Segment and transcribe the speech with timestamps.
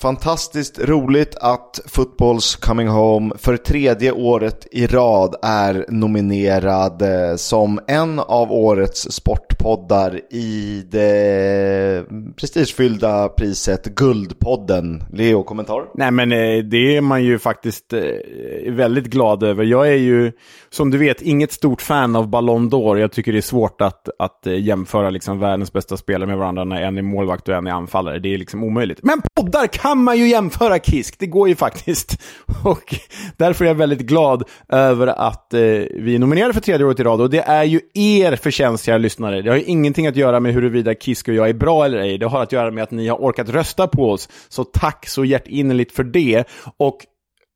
[0.00, 7.80] Fantastiskt roligt att Footballs Coming Home för tredje året i rad är nominerad eh, som
[7.86, 12.04] en av årets sportpoddar i det
[12.36, 15.04] prestigefyllda priset Guldpodden.
[15.12, 15.84] Leo, kommentar?
[15.94, 19.64] Nej men eh, det är man ju faktiskt eh, väldigt glad över.
[19.64, 20.32] Jag är ju,
[20.70, 22.98] som du vet, inget stort fan av Ballon d'Or.
[22.98, 26.82] Jag tycker det är svårt att, att jämföra liksom världens bästa spelare med varandra när
[26.82, 28.18] en är målvakt och en är anfallare.
[28.18, 28.98] Det är liksom omöjligt.
[29.02, 32.22] Men poddar kan kan man ju jämföra Kisk, det går ju faktiskt.
[32.64, 32.94] Och
[33.36, 37.02] därför är jag väldigt glad över att eh, vi är nominerade för tredje året i
[37.02, 37.20] rad.
[37.20, 39.42] Och det är ju er förtjänst, kära lyssnare.
[39.42, 42.18] Det har ju ingenting att göra med huruvida Kisk och jag är bra eller ej.
[42.18, 44.28] Det har att göra med att ni har orkat rösta på oss.
[44.48, 46.44] Så tack så hjärtinnerligt för det.
[46.76, 46.98] Och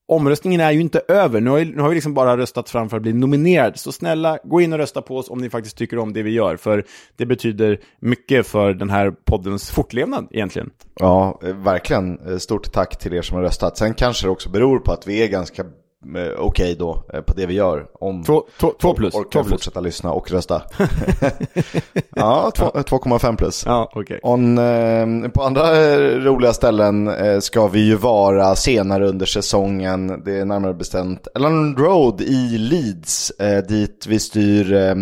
[0.08, 1.40] omröstningen är ju inte över.
[1.40, 3.78] Nu har, vi, nu har vi liksom bara röstat fram för att bli nominerad.
[3.78, 6.30] Så snälla, gå in och rösta på oss om ni faktiskt tycker om det vi
[6.30, 6.56] gör.
[6.56, 6.84] För
[7.16, 10.70] det betyder mycket för den här poddens fortlevnad egentligen.
[10.94, 12.18] Ja, eh, verkligen.
[12.18, 13.78] Eh, stort tack till er som har röstat.
[13.78, 15.64] Sen kanske det också beror på att vi är ganska
[16.10, 17.86] okej okay då eh, på det vi gör.
[17.92, 19.14] Om två, två, två plus.
[19.14, 20.62] orkar två fortsätta lyssna och rösta.
[22.16, 23.62] ja, 2,5 plus.
[23.66, 24.18] Ja, okay.
[24.22, 30.22] On, eh, på andra roliga ställen eh, ska vi ju vara senare under säsongen.
[30.24, 33.30] Det är närmare bestämt Ellen Road i Leeds.
[33.30, 34.94] Eh, dit vi styr eh,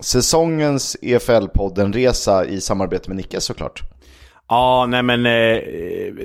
[0.00, 3.95] säsongens EFL-podden-resa i samarbete med Nicke såklart.
[4.48, 5.58] Ja, nej men eh,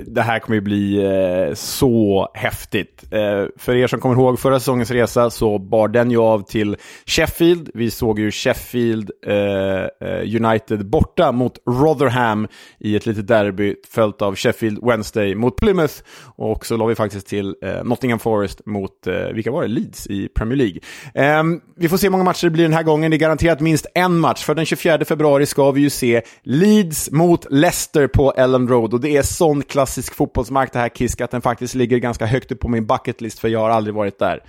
[0.06, 3.04] det här kommer ju bli eh, så häftigt.
[3.10, 6.76] Eh, för er som kommer ihåg förra säsongens resa så bar den ju av till
[7.06, 7.70] Sheffield.
[7.74, 14.22] Vi såg ju Sheffield eh, eh United borta mot Rotherham i ett litet derby följt
[14.22, 15.94] av Sheffield Wednesday mot Plymouth.
[16.36, 20.06] Och så la vi faktiskt till eh, Nottingham Forest mot, eh, vilka var det, Leeds
[20.06, 20.80] i Premier League.
[21.14, 23.10] Ehm, vi får se hur många matcher det blir den här gången.
[23.10, 24.44] Det är garanterat minst en match.
[24.44, 29.00] För den 24 februari ska vi ju se Leeds mot Leicester på Ellen Road och
[29.00, 32.60] det är sån klassisk fotbollsmark det här Kisk att den faktiskt ligger ganska högt upp
[32.60, 34.42] på min bucketlist för jag har aldrig varit där.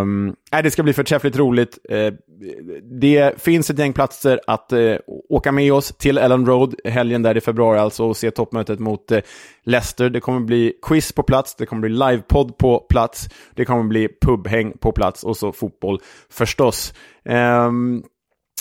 [0.00, 1.78] Um, äh, det ska bli förträffligt roligt.
[1.92, 2.12] Uh,
[3.00, 4.96] det finns ett gäng platser att uh,
[5.28, 9.12] åka med oss till Ellen Road helgen där i februari alltså och se toppmötet mot
[9.12, 9.18] uh,
[9.64, 10.10] Leicester.
[10.10, 14.08] Det kommer bli quiz på plats, det kommer bli livepodd på plats, det kommer bli
[14.20, 16.00] pubhäng på plats och så fotboll
[16.30, 16.94] förstås.
[17.24, 18.04] Um,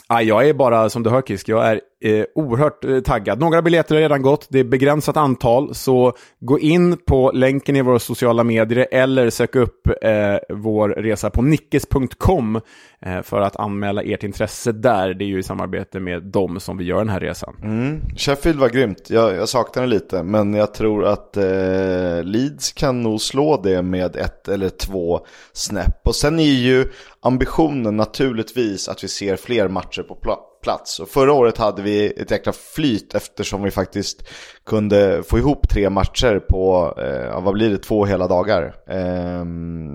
[0.07, 3.39] Ah, jag är bara, som du hör Kisk, jag är eh, oerhört eh, taggad.
[3.39, 7.81] Några biljetter har redan gått, det är begränsat antal, så gå in på länken i
[7.81, 12.61] våra sociala medier eller sök upp eh, vår resa på nickes.com
[13.01, 15.13] eh, för att anmäla ert intresse där.
[15.13, 17.55] Det är ju i samarbete med dem som vi gör den här resan.
[17.63, 18.01] Mm.
[18.17, 23.03] Sheffield var grymt, jag, jag saknar det lite, men jag tror att eh, Leeds kan
[23.03, 25.19] nog slå det med ett eller två
[25.53, 26.07] snäpp.
[26.07, 26.85] Och sen är ju
[27.25, 30.15] ambitionen naturligtvis att vi ser fler matcher på
[30.63, 30.99] plats.
[30.99, 34.27] Och förra året hade vi ett jäkla flyt eftersom vi faktiskt
[34.65, 38.75] kunde få ihop tre matcher på, eh, vad blir det, två hela dagar.
[38.89, 39.45] Eh,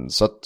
[0.08, 0.38] så att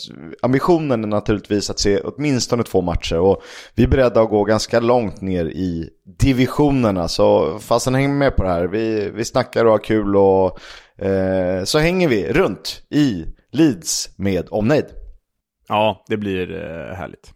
[0.43, 3.19] ambitionen är naturligtvis att se åtminstone två matcher.
[3.19, 3.43] Och
[3.75, 7.09] vi är beredda att gå ganska långt ner i divisionerna.
[7.09, 8.65] Så fasen häng med på det här.
[8.65, 10.59] Vi, vi snackar och har kul och
[11.07, 15.04] eh, så hänger vi runt i Leeds med omnejd.
[15.69, 17.35] Ja, det blir eh, härligt.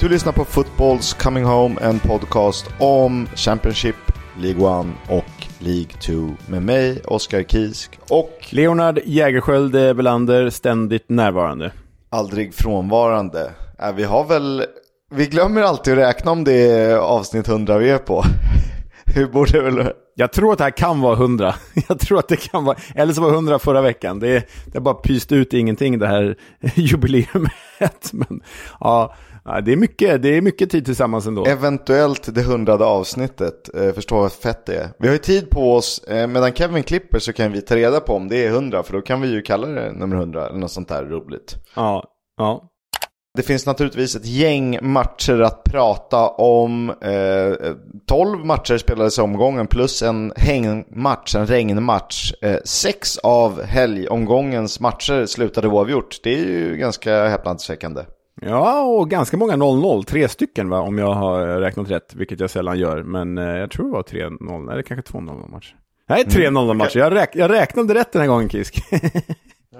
[0.00, 3.96] Du lyssnar på Footballs Coming Home, en podcast om Championship,
[4.38, 6.12] League 1 och League 2
[6.46, 11.72] med mig, Oskar Kisk och Leonard Jägerskiöld Belander, ständigt närvarande.
[12.10, 13.50] Aldrig frånvarande.
[13.78, 14.64] Äh, vi har väl,
[15.10, 18.24] vi glömmer alltid att räkna om det är avsnitt 100 vi är på.
[19.04, 21.54] Hur borde väl jag tror att det här kan vara 100.
[21.88, 24.18] Jag tror att det kan vara, eller så var det 100 förra veckan.
[24.18, 26.36] Det, det har bara pyst ut ingenting det här
[26.74, 28.12] jubileumet.
[28.12, 28.42] Men
[28.80, 31.44] ja, det är, mycket, det är mycket tid tillsammans ändå.
[31.44, 33.74] Eventuellt det hundrade avsnittet.
[33.74, 34.88] Eh, förstå vad fett det är.
[34.98, 36.04] Vi har ju tid på oss.
[36.04, 38.82] Eh, medan Kevin klipper så kan vi ta reda på om det är 100.
[38.82, 41.56] För då kan vi ju kalla det nummer 100 eller något sånt där roligt.
[41.76, 42.04] Ja,
[42.36, 42.68] ja.
[43.34, 46.90] Det finns naturligtvis ett gäng matcher att prata om.
[46.90, 47.72] Eh,
[48.06, 52.32] 12 matcher spelades i omgången plus en hängmatch, en regnmatch.
[52.42, 56.20] Eh, sex av helgomgångens matcher slutade oavgjort.
[56.22, 58.02] Det är ju ganska häpnadsväckande.
[58.40, 60.04] Ja, och ganska många 0-0.
[60.04, 63.02] Tre stycken va, om jag har räknat rätt, vilket jag sällan gör.
[63.02, 65.76] Men eh, jag tror det var 3-0, eller kanske 2-0 matcher.
[66.08, 66.76] Nej, 3-0 mm.
[66.76, 66.98] matcher.
[66.98, 68.82] Jag, räk jag räknade rätt den här gången, Kisk.
[69.70, 69.78] ja.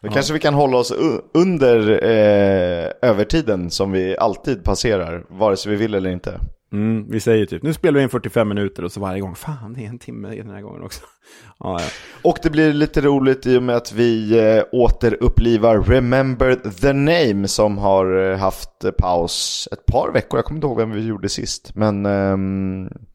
[0.00, 0.92] Då kanske vi kan hålla oss
[1.34, 6.40] under eh, övertiden som vi alltid passerar, vare sig vi vill eller inte.
[6.72, 9.74] Mm, vi säger typ, nu spelar vi in 45 minuter och så varje gång, fan
[9.74, 11.00] det är en timme den här gången också.
[11.58, 11.86] ja, ja.
[12.22, 17.48] Och det blir lite roligt i och med att vi eh, återupplivar Remember the Name
[17.48, 20.38] som har eh, haft paus ett par veckor.
[20.38, 22.36] Jag kommer inte ihåg vem vi gjorde sist, men eh,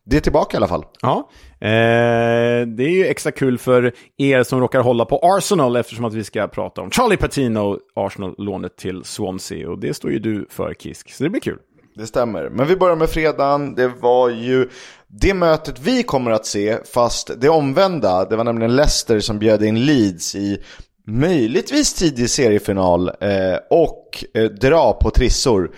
[0.06, 0.86] det är tillbaka i alla fall.
[1.02, 1.30] Ja,
[1.60, 6.14] eh, det är ju extra kul för er som råkar hålla på Arsenal eftersom att
[6.14, 10.74] vi ska prata om Charlie Patino, Arsenal-lånet till Swansea och det står ju du för
[10.74, 11.60] Kisk, så det blir kul.
[11.96, 12.50] Det stämmer.
[12.50, 13.76] Men vi börjar med fredagen.
[13.76, 14.70] Det var ju
[15.08, 18.26] det mötet vi kommer att se, fast det omvända.
[18.26, 20.64] Det var nämligen Leicester som bjöd in Leeds i
[21.08, 25.72] möjligtvis tidig seriefinal eh, och eh, dra på trissor.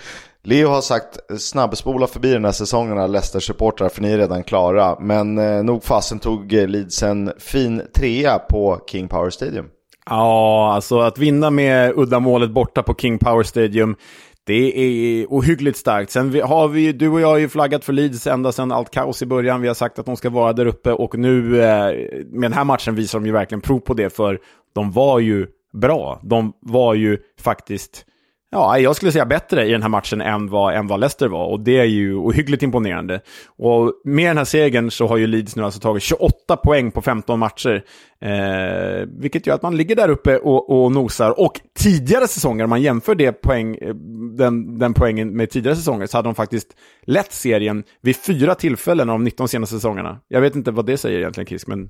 [0.44, 4.98] Leo har sagt snabbspola förbi den här säsongen Leicester-supportrar för ni är redan klara.
[5.00, 9.66] Men eh, nog fasen tog Leeds en fin trea på King Power Stadium.
[10.10, 13.96] Ja, alltså att vinna med uddamålet borta på King Power Stadium
[14.46, 16.12] det är ohyggligt starkt.
[16.12, 19.22] Sen har vi, du och jag har ju flaggat för Leeds ända sedan allt kaos
[19.22, 19.62] i början.
[19.62, 21.94] Vi har sagt att de ska vara där uppe och nu eh,
[22.30, 24.10] med den här matchen visar de ju verkligen prov på det.
[24.10, 24.40] För
[24.76, 26.20] de var ju bra.
[26.24, 28.06] De var ju faktiskt
[28.52, 31.48] ja, jag skulle säga bättre i den här matchen än vad, än vad Leicester var.
[31.48, 33.22] Och det är ju ohyggligt imponerande.
[33.58, 37.02] Och med den här segern så har ju Leeds nu alltså tagit 28 poäng på
[37.02, 37.84] 15 matcher.
[38.22, 41.40] Eh, vilket gör att man ligger där uppe och, och nosar.
[41.40, 43.96] Och tidigare säsonger, om man jämför det poäng, eh,
[44.38, 46.76] den, den poängen med tidigare säsonger, så hade de faktiskt
[47.06, 50.20] lett serien vid fyra tillfällen av de 19 senaste säsongerna.
[50.28, 51.90] Jag vet inte vad det säger egentligen, Kisk, men...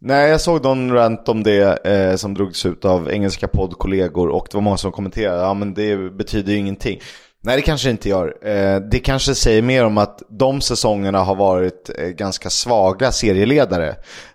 [0.00, 4.48] Nej, jag såg någon rant om det eh, som drogs ut av engelska poddkollegor och
[4.50, 7.00] det var många som kommenterade, ja men det betyder ju ingenting.
[7.40, 8.48] Nej, det kanske det inte gör.
[8.48, 13.88] Eh, det kanske säger mer om att de säsongerna har varit eh, ganska svaga serieledare.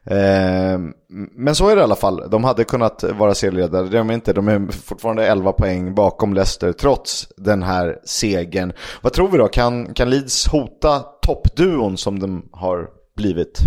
[0.05, 0.79] Eh,
[1.31, 2.29] men så är det i alla fall.
[2.29, 4.33] De hade kunnat vara serieledare, det är de inte.
[4.33, 8.73] De är fortfarande 11 poäng bakom Leicester trots den här segern.
[9.01, 9.47] Vad tror vi då?
[9.47, 13.59] Kan, kan Leeds hota toppduon som de har blivit?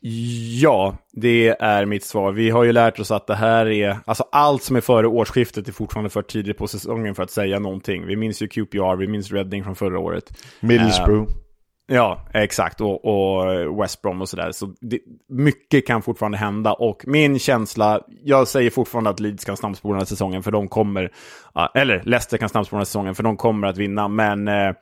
[0.00, 2.32] Ja, det är mitt svar.
[2.32, 5.68] Vi har ju lärt oss att det här är, alltså allt som är före årsskiftet
[5.68, 8.06] är fortfarande för tidigt på säsongen för att säga någonting.
[8.06, 10.38] Vi minns ju QPR, vi minns Redding från förra året.
[10.60, 11.28] Middlesbrough.
[11.30, 11.36] Uh,
[11.86, 12.80] ja, exakt.
[12.80, 14.52] Och, och West Brom och sådär.
[14.52, 14.98] Så det,
[15.28, 16.72] mycket kan fortfarande hända.
[16.72, 20.68] Och min känsla, jag säger fortfarande att Leeds kan snabbspola den här säsongen för de
[20.68, 21.12] kommer,
[21.74, 24.08] eller Leicester kan snabbspola den här säsongen för de kommer att vinna.
[24.08, 24.72] Men uh,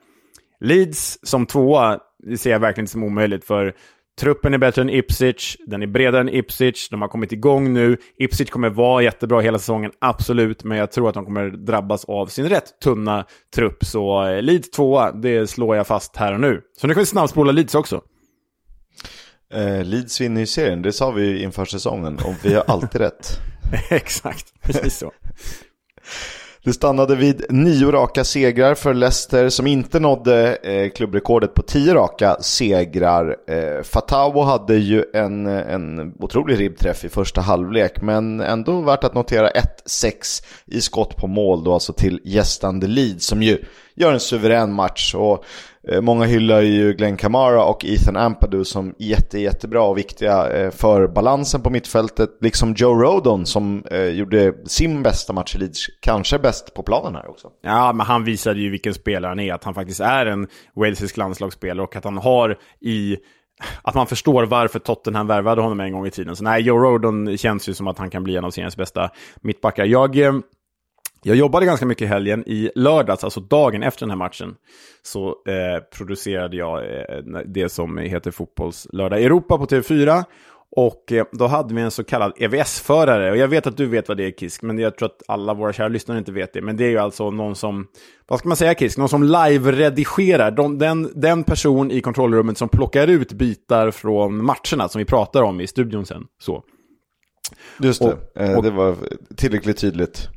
[0.59, 3.45] Leeds som tvåa, det ser jag verkligen inte som omöjligt.
[3.45, 3.75] För
[4.19, 7.97] Truppen är bättre än Ipswich, den är bredare än Ipswich, de har kommit igång nu.
[8.17, 12.27] Ipswich kommer vara jättebra hela säsongen, absolut, men jag tror att de kommer drabbas av
[12.27, 13.25] sin rätt tunna
[13.55, 13.85] trupp.
[13.85, 16.61] Så eh, Leeds 2, det slår jag fast här och nu.
[16.77, 18.01] Så nu kan vi snabbspola Leeds också.
[19.53, 23.39] Eh, Leeds vinner ju serien, det sa vi inför säsongen, och vi har alltid rätt.
[23.89, 25.11] Exakt, precis så.
[26.65, 31.93] Det stannade vid nio raka segrar för Leicester som inte nådde eh, klubbrekordet på tio
[31.93, 33.35] raka segrar.
[33.47, 39.13] Eh, Fatawo hade ju en, en otrolig ribbträff i första halvlek men ändå värt att
[39.13, 43.57] notera 1-6 i skott på mål då alltså till gästande Leeds som ju
[43.95, 45.15] gör en suverän match.
[45.15, 45.45] Och
[45.87, 50.71] eh, Många hyllar ju Glenn Kamara och Ethan Ampadu som jätte, jättebra och viktiga eh,
[50.71, 52.29] för balansen på mittfältet.
[52.41, 57.15] Liksom Joe Rodon som eh, gjorde sin bästa match i Leeds, kanske bäst på planen
[57.15, 57.47] här också.
[57.61, 61.17] Ja, men han visade ju vilken spelare han är, att han faktiskt är en walesisk
[61.17, 63.17] landslagsspelare och att han har i
[63.81, 66.35] att man förstår varför Tottenham värvade honom en gång i tiden.
[66.35, 69.09] Så nej, Joe Rodon känns ju som att han kan bli en av seriens bästa
[69.41, 69.85] mittbackar.
[69.85, 70.15] Jag
[71.27, 72.43] jag jobbade ganska mycket i helgen.
[72.47, 74.55] I lördags, alltså dagen efter den här matchen,
[75.01, 80.23] så eh, producerade jag eh, det som heter Fotbollslördag Europa på TV4.
[80.75, 83.31] Och eh, då hade vi en så kallad EVS-förare.
[83.31, 85.53] Och jag vet att du vet vad det är, Kisk, men jag tror att alla
[85.53, 86.61] våra kära lyssnare inte vet det.
[86.61, 87.87] Men det är ju alltså någon som,
[88.27, 88.97] vad ska man säga, Kisk?
[88.97, 90.51] Någon som live-redigerar.
[90.51, 95.41] De, den, den person i kontrollrummet som plockar ut bitar från matcherna som vi pratar
[95.41, 96.23] om i studion sen.
[96.41, 96.63] Så.
[97.79, 98.05] Just det,
[98.35, 98.95] och, eh, och, det var
[99.35, 100.29] tillräckligt tydligt.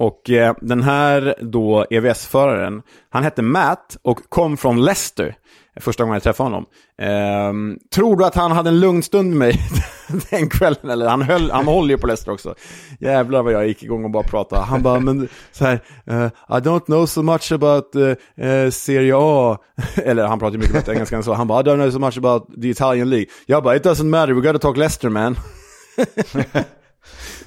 [0.00, 5.34] Och eh, den här då EVS-föraren, han hette Matt och kom från Leicester.
[5.80, 6.66] Första gången jag träffade honom.
[6.98, 9.60] Eh, tror du att han hade en lugn stund med mig
[10.30, 10.90] den kvällen?
[10.90, 12.54] Eller han, höll, han håller ju på Leicester också.
[13.00, 14.62] Jävlar vad jag gick igång och bara pratade.
[14.62, 18.14] Han bara, men så här, uh, I don't know so much about uh,
[18.46, 19.58] uh, Serie A.
[19.96, 21.34] Eller han pratar ju mycket bättre engelska än så.
[21.34, 23.26] Han bara, I don't know so much about the Italian League.
[23.46, 25.34] Jag bara, it doesn't matter, we gotta talk Leicester man.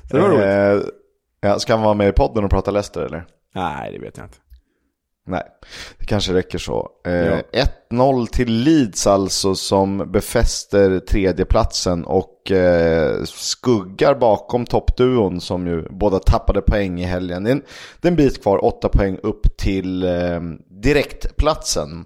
[0.09, 1.00] så det var roligt.
[1.41, 3.25] Ja, ska han vara med i podden och prata Leicester eller?
[3.55, 4.37] Nej, det vet jag inte.
[5.27, 5.43] Nej,
[5.97, 6.89] det kanske räcker så.
[7.05, 7.13] Eh,
[7.51, 7.65] ja.
[7.91, 16.19] 1-0 till Leeds alltså som befäster tredjeplatsen och eh, skuggar bakom toppduon som ju båda
[16.19, 17.43] tappade poäng i helgen.
[17.43, 17.63] Det är en,
[18.01, 22.05] det är en bit kvar, 8 poäng upp till eh, direktplatsen.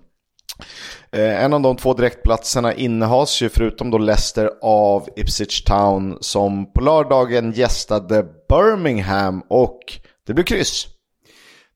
[1.15, 6.73] Eh, en av de två direktplatserna innehas ju förutom då Leicester av Ipswich Town som
[6.73, 9.79] på lördagen gästade Birmingham och
[10.27, 10.87] det blev kryss.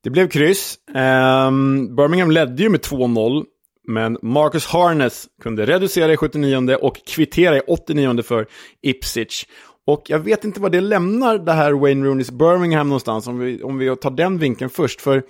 [0.04, 0.76] Det blev kryss.
[0.96, 3.44] Um, Birmingham ledde ju med 2-0.
[3.88, 8.48] Men Marcus Harness kunde reducera i 79 och kvittera i 89 för
[8.82, 9.46] Ipswich.
[9.88, 13.64] Och jag vet inte vad det lämnar det här Wayne Rooneys Birmingham någonstans, om vi,
[13.64, 15.02] om vi tar den vinkeln först.
[15.02, 15.24] För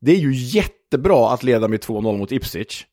[0.00, 2.84] det är ju jättebra att leda med 2-0 mot Ipswich.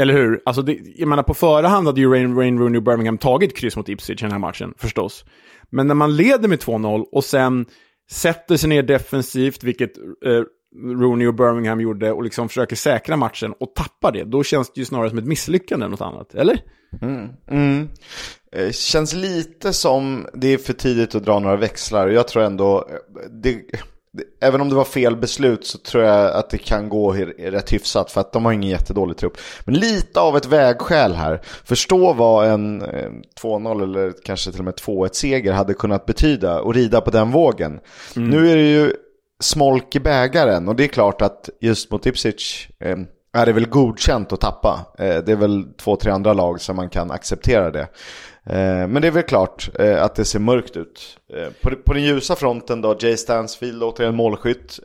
[0.00, 0.42] Eller hur?
[0.44, 3.76] Alltså, det, jag menar, på förhand hade ju Rain, Rain Rooney och Birmingham tagit kryss
[3.76, 5.24] mot Ipswich i den här matchen, förstås.
[5.70, 7.66] Men när man leder med 2-0 och sen
[8.10, 10.42] sätter sig ner defensivt, vilket eh,
[10.76, 14.80] Rooney och Birmingham gjorde, och liksom försöker säkra matchen och tappar det, då känns det
[14.80, 16.58] ju snarare som ett misslyckande än något annat, eller?
[17.02, 17.28] Mm.
[17.50, 17.88] Mm.
[18.52, 22.08] Eh, känns lite som det är för tidigt att dra några växlar.
[22.08, 23.62] Jag tror ändå, eh, det,
[24.40, 28.10] även om det var fel beslut så tror jag att det kan gå rätt hyfsat
[28.10, 29.36] för att de har ingen jättedålig trupp.
[29.64, 31.40] Men lite av ett vägskäl här.
[31.64, 32.82] Förstå vad en
[33.42, 37.80] 2-0 eller kanske till och med 2-1-seger hade kunnat betyda och rida på den vågen.
[38.16, 38.30] Mm.
[38.30, 38.92] Nu är det ju
[39.42, 42.96] smolk i bägaren och det är klart att just mot Ipswich eh,
[43.34, 44.86] är det väl godkänt att tappa.
[44.98, 47.88] Eh, det är väl två, tre andra lag som man kan acceptera det.
[48.46, 51.18] Eh, men det är väl klart eh, att det ser mörkt ut.
[51.34, 54.80] Eh, på, på den ljusa fronten då, Jay Stansfield återigen målskytt.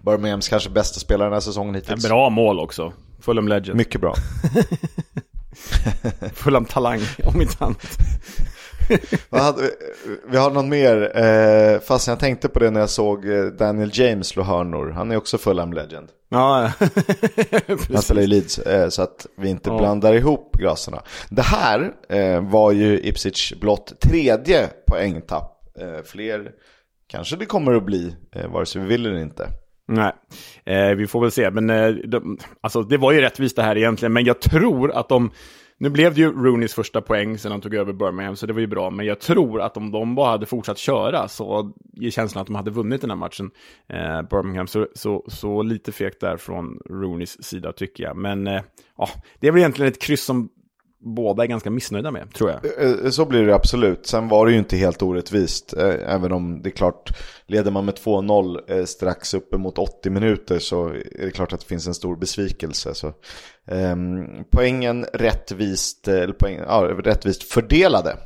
[0.00, 2.04] Birminghams kanske bästa spelare den här säsongen hittills.
[2.04, 2.92] En bra mål också.
[3.20, 3.76] Fulham Legend.
[3.76, 4.14] Mycket bra.
[6.34, 7.98] Fulham Talang, om inte annat.
[10.30, 13.26] vi har någon mer, eh, fast jag tänkte på det när jag såg
[13.58, 14.90] Daniel James slå hörnor.
[14.90, 16.08] Han är också Fulham Legend.
[16.28, 16.72] Ja,
[17.92, 19.78] Han spelar i Leeds, eh, så att vi inte ja.
[19.78, 21.02] blandar ihop graserna.
[21.30, 25.78] Det här eh, var ju Ipswich blott tredje poängtapp.
[25.80, 26.50] Eh, fler
[27.06, 28.14] kanske det kommer att bli,
[28.48, 29.48] vare sig vi vill eller inte.
[29.88, 30.12] Nej,
[30.64, 31.50] eh, vi får väl se.
[31.50, 34.12] Men eh, de, alltså, det var ju rättvist det här egentligen.
[34.12, 35.30] Men jag tror att de
[35.78, 38.60] nu blev det ju Rooneys första poäng sen han tog över Birmingham, så det var
[38.60, 38.90] ju bra.
[38.90, 42.56] Men jag tror att om de bara hade fortsatt köra så ger känslan att de
[42.56, 43.50] hade vunnit den här matchen,
[43.88, 44.66] eh, Birmingham.
[44.66, 48.16] Så, så, så lite fegt där från Rooneys sida tycker jag.
[48.16, 48.62] Men eh,
[48.96, 49.08] ja,
[49.40, 50.48] det är väl egentligen ett kryss som
[51.00, 52.64] båda är ganska missnöjda med, tror jag.
[52.64, 54.06] Eh, eh, så blir det absolut.
[54.06, 55.74] Sen var det ju inte helt orättvist.
[55.76, 57.10] Eh, även om det är klart,
[57.46, 61.86] leder man med 2-0 strax uppemot 80 minuter så är det klart att det finns
[61.86, 62.94] en stor besvikelse.
[62.94, 63.06] Så,
[63.70, 63.96] eh,
[64.50, 68.16] poängen rättvist, eller poäng, ja, rättvist fördelade.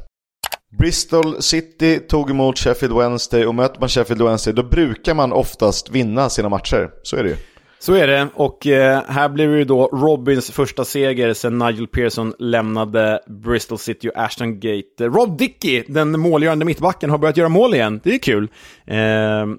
[0.78, 5.90] Bristol City tog emot Sheffield Wednesday och möter man Sheffield Wednesday då brukar man oftast
[5.90, 6.90] vinna sina matcher.
[7.02, 7.36] Så är det ju.
[7.82, 11.86] Så är det, och eh, här blir det ju då Robins första seger sen Nigel
[11.86, 15.04] Pearson lämnade Bristol City och Ashton Gate.
[15.06, 18.00] Rob Dickey, den målgörande mittbacken, har börjat göra mål igen.
[18.04, 18.48] Det är kul.
[18.84, 18.96] Eh,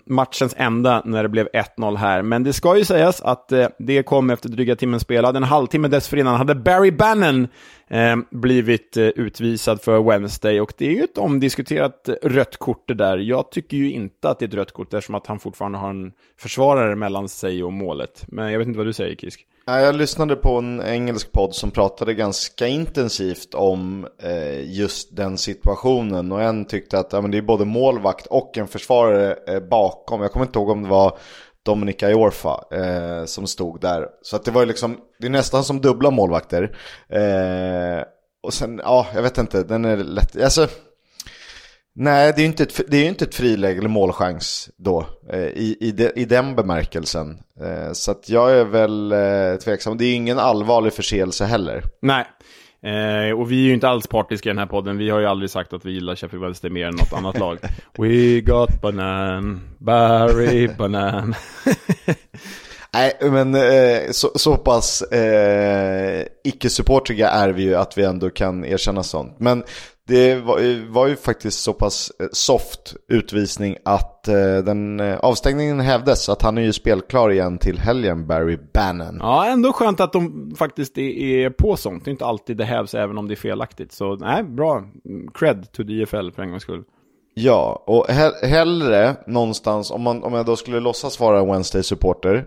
[0.06, 2.22] matchens enda när det blev 1-0 här.
[2.22, 5.38] Men det ska ju sägas att eh, det kom efter dryga timmen spelad.
[5.38, 7.48] En halvtimme dessförinnan hade Barry Bannon
[7.94, 12.94] Ehm, blivit eh, utvisad för Wednesday och det är ju ett omdiskuterat rött kort det
[12.94, 13.18] där.
[13.18, 15.90] Jag tycker ju inte att det är ett rött kort eftersom att han fortfarande har
[15.90, 18.26] en försvarare mellan sig och målet.
[18.28, 19.48] Men jag vet inte vad du säger Kisk.
[19.66, 26.32] Jag lyssnade på en engelsk podd som pratade ganska intensivt om eh, just den situationen.
[26.32, 30.22] Och en tyckte att ja, men det är både målvakt och en försvarare eh, bakom.
[30.22, 31.18] Jag kommer inte ihåg om det var
[31.66, 34.08] Dominika Iorfa eh, som stod där.
[34.22, 36.78] Så att det var ju liksom, det är nästan som dubbla målvakter.
[37.10, 38.04] Eh,
[38.44, 40.68] och sen, ja, jag vet inte, den är lätt, alltså.
[41.96, 45.40] Nej, det är ju inte ett, det är inte ett friläge eller målchans då eh,
[45.40, 47.40] i, i, de, i den bemärkelsen.
[47.62, 49.98] Eh, så att jag är väl eh, tveksam.
[49.98, 51.84] Det är ju ingen allvarlig förseelse heller.
[52.02, 52.26] Nej,
[52.84, 54.98] Eh, och vi är ju inte alls partiska i den här podden.
[54.98, 57.58] Vi har ju aldrig sagt att vi gillar Sheffield Wednesday mer än något annat lag.
[57.98, 61.36] We got banan, Barry banan.
[62.94, 68.66] Nej, men eh, så, så pass eh, icke-supportriga är vi ju att vi ändå kan
[68.66, 69.40] erkänna sånt.
[69.40, 69.64] Men
[70.08, 75.18] det var, eh, var, ju faktiskt så pass eh, soft utvisning att eh, den eh,
[75.18, 76.30] avstängningen hävdes.
[76.30, 79.18] Att han är ju spelklar igen till helgen, Barry Bannon.
[79.20, 82.06] Ja, ändå skönt att de faktiskt är på sånt.
[82.06, 83.92] Det är inte alltid det hävs även om det är felaktigt.
[83.92, 84.84] Så nej, bra.
[85.34, 86.84] Cred to DFL för en gångs skull.
[87.36, 92.46] Ja, och he hellre någonstans, om, man, om jag då skulle låtsas vara en Wednesday-supporter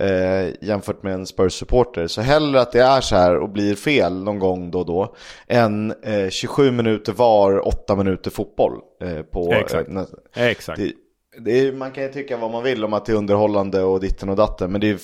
[0.00, 4.24] eh, jämfört med en Spurs-supporter, så hellre att det är så här och blir fel
[4.24, 5.14] någon gång då och då,
[5.48, 8.72] än eh, 27 minuter var, 8 minuter fotboll.
[9.02, 9.88] Eh, på, Exakt.
[9.88, 10.80] Eh, Exakt.
[10.80, 10.92] Det,
[11.40, 14.00] det är, man kan ju tycka vad man vill om att det är underhållande och
[14.00, 14.98] ditten och datten, men det är,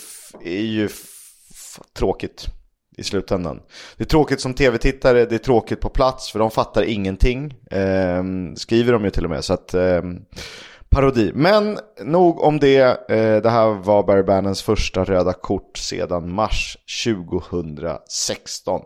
[0.45, 0.89] är ju
[1.97, 2.47] tråkigt
[2.97, 3.61] i slutändan.
[3.97, 7.55] Det är tråkigt som tv-tittare, det är tråkigt på plats för de fattar ingenting.
[7.71, 8.23] Eh,
[8.57, 9.45] skriver de ju till och med.
[9.45, 10.03] Så att, eh,
[10.93, 11.33] parodi.
[11.35, 13.11] Men nog om det.
[13.11, 18.83] Eh, det här var Barry Bannons första röda kort sedan mars 2016.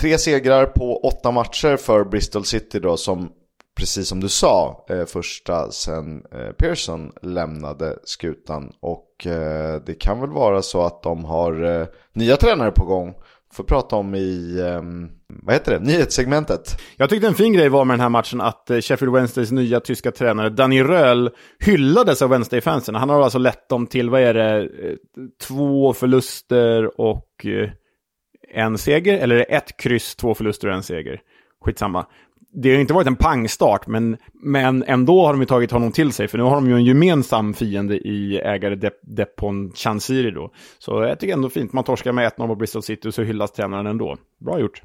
[0.00, 3.28] Tre segrar på åtta matcher för Bristol City då som
[3.76, 8.72] precis som du sa, eh, första sen eh, Pearson lämnade skutan.
[8.80, 13.14] Och eh, det kan väl vara så att de har eh, nya tränare på gång.
[13.52, 16.80] Får prata om i, ehm, vad heter det, nyhetssegmentet.
[16.96, 19.80] Jag tyckte en fin grej var med den här matchen att eh, Sheffield Wednesdays nya
[19.80, 22.94] tyska tränare Danny Röhl hyllades av Wednesday-fansen.
[22.94, 24.94] Han har alltså lett dem till, vad är det, eh,
[25.42, 27.70] två förluster och eh,
[28.54, 29.18] en seger?
[29.18, 31.20] Eller är det ett kryss, två förluster och en seger?
[31.64, 32.06] Skitsamma
[32.58, 36.12] det har inte varit en pangstart, men, men ändå har de ju tagit honom till
[36.12, 36.28] sig.
[36.28, 40.52] För nu har de ju en gemensam fiende i ägare De Depon Chansiri då.
[40.78, 41.72] Så jag tycker ändå fint.
[41.72, 44.16] Man torskar med 1-0 på Bristol City och så hyllas tränaren ändå.
[44.38, 44.82] Bra gjort.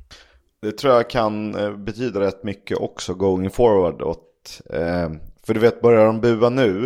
[0.62, 4.02] Det tror jag kan eh, betyda rätt mycket också going forward.
[4.02, 5.12] Åt, eh,
[5.46, 6.84] för du vet, börjar de bua nu,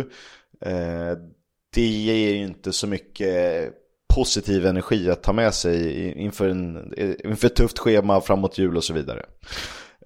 [0.60, 1.18] eh,
[1.74, 3.72] det ger ju inte så mycket
[4.14, 8.76] positiv energi att ta med sig inför, en, eh, inför ett tufft schema framåt jul
[8.76, 9.22] och så vidare.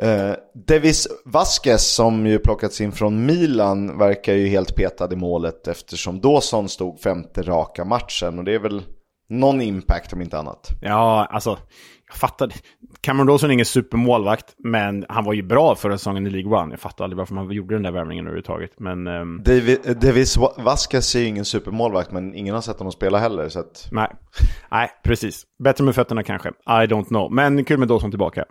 [0.03, 0.35] Eh,
[0.69, 6.21] Davis Vasquez som ju plockats in från Milan verkar ju helt petad i målet eftersom
[6.21, 8.83] Dawson stod femte raka matchen och det är väl
[9.29, 10.69] någon impact om inte annat.
[10.81, 11.59] Ja, alltså
[12.09, 12.53] jag fattar.
[13.01, 16.73] Cameron Dawson är ingen supermålvakt, men han var ju bra förra säsongen i League One.
[16.73, 18.71] Jag fattar aldrig varför man gjorde den där värvningen överhuvudtaget.
[18.79, 19.43] Men, um...
[19.43, 23.49] David, Davis Vasquez är ju ingen supermålvakt, men ingen har sett honom spela heller.
[23.49, 23.89] Så att...
[23.93, 24.09] Nej.
[24.71, 25.45] Nej, precis.
[25.65, 26.49] Bättre med fötterna kanske.
[26.49, 27.33] I don't know.
[27.33, 28.45] Men kul med Dawson tillbaka.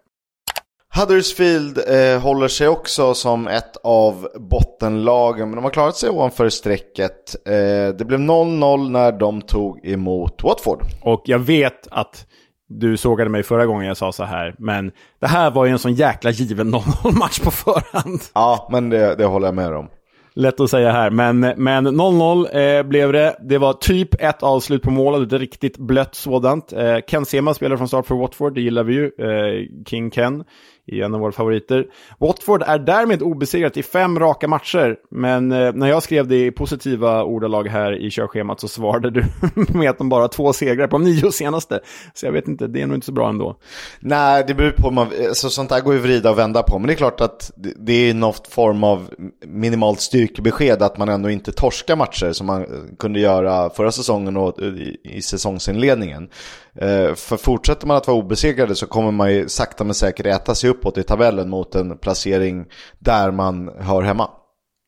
[0.96, 6.50] Huddersfield eh, håller sig också som ett av bottenlagen, men de har klarat sig ovanför
[6.50, 7.36] strecket.
[7.48, 10.81] Eh, det blev 0-0 när de tog emot Watford.
[11.01, 12.25] Och jag vet att
[12.69, 15.79] du sågade mig förra gången jag sa så här, men det här var ju en
[15.79, 18.19] sån jäkla given 0-0-match på förhand.
[18.34, 19.89] Ja, men det, det håller jag med om.
[20.34, 23.36] Lätt att säga här, men 0-0 eh, blev det.
[23.41, 26.74] Det var typ ett avslut på målet, ett riktigt blött sådant.
[26.74, 29.05] Eh, Ken Sema spelar från start för Watford, det gillar vi ju.
[29.05, 30.43] Eh, King Ken
[30.91, 31.86] är en av våra favoriter.
[32.17, 36.52] Watford är därmed obesegrat i fem raka matcher, men eh, när jag skrev det i
[36.52, 39.25] positiva ordalag här i körschemat så svarade du
[39.78, 41.80] med att de bara har två segrar på de nio senaste.
[42.13, 43.56] Så jag vet inte, det är nog inte så bra ändå.
[43.99, 46.88] Nej, det beror på, man, så sånt där går ju vrida och vända på, men
[46.88, 49.10] det är klart att det är något form av
[49.45, 52.65] minimalt styrkebesked att man ändå inte torskar matcher som man
[52.99, 56.30] kunde göra förra säsongen och eh, i, i säsongsinledningen.
[56.75, 60.56] Eh, för fortsätter man att vara obesegrade så kommer man ju sakta men säkert äta
[60.56, 62.65] sig upp uppåt i tabellen mot en placering
[63.00, 64.30] där man hör hemma.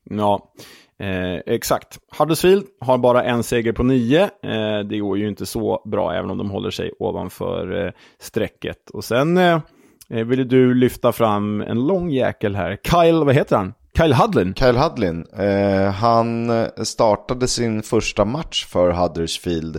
[0.09, 0.53] Ja,
[0.99, 1.99] eh, exakt.
[2.17, 4.23] Huddersfield har bara en seger på nio.
[4.23, 8.89] Eh, det går ju inte så bra även om de håller sig ovanför eh, strecket.
[8.89, 9.59] Och sen eh,
[10.09, 12.77] eh ville du lyfta fram en lång jäkel här.
[12.83, 13.73] Kyle, vad heter han?
[13.97, 14.53] Kyle Hudlin.
[14.53, 15.25] Kyle Hudlin.
[15.37, 16.51] Eh, han
[16.83, 19.77] startade sin första match för Huddersfield.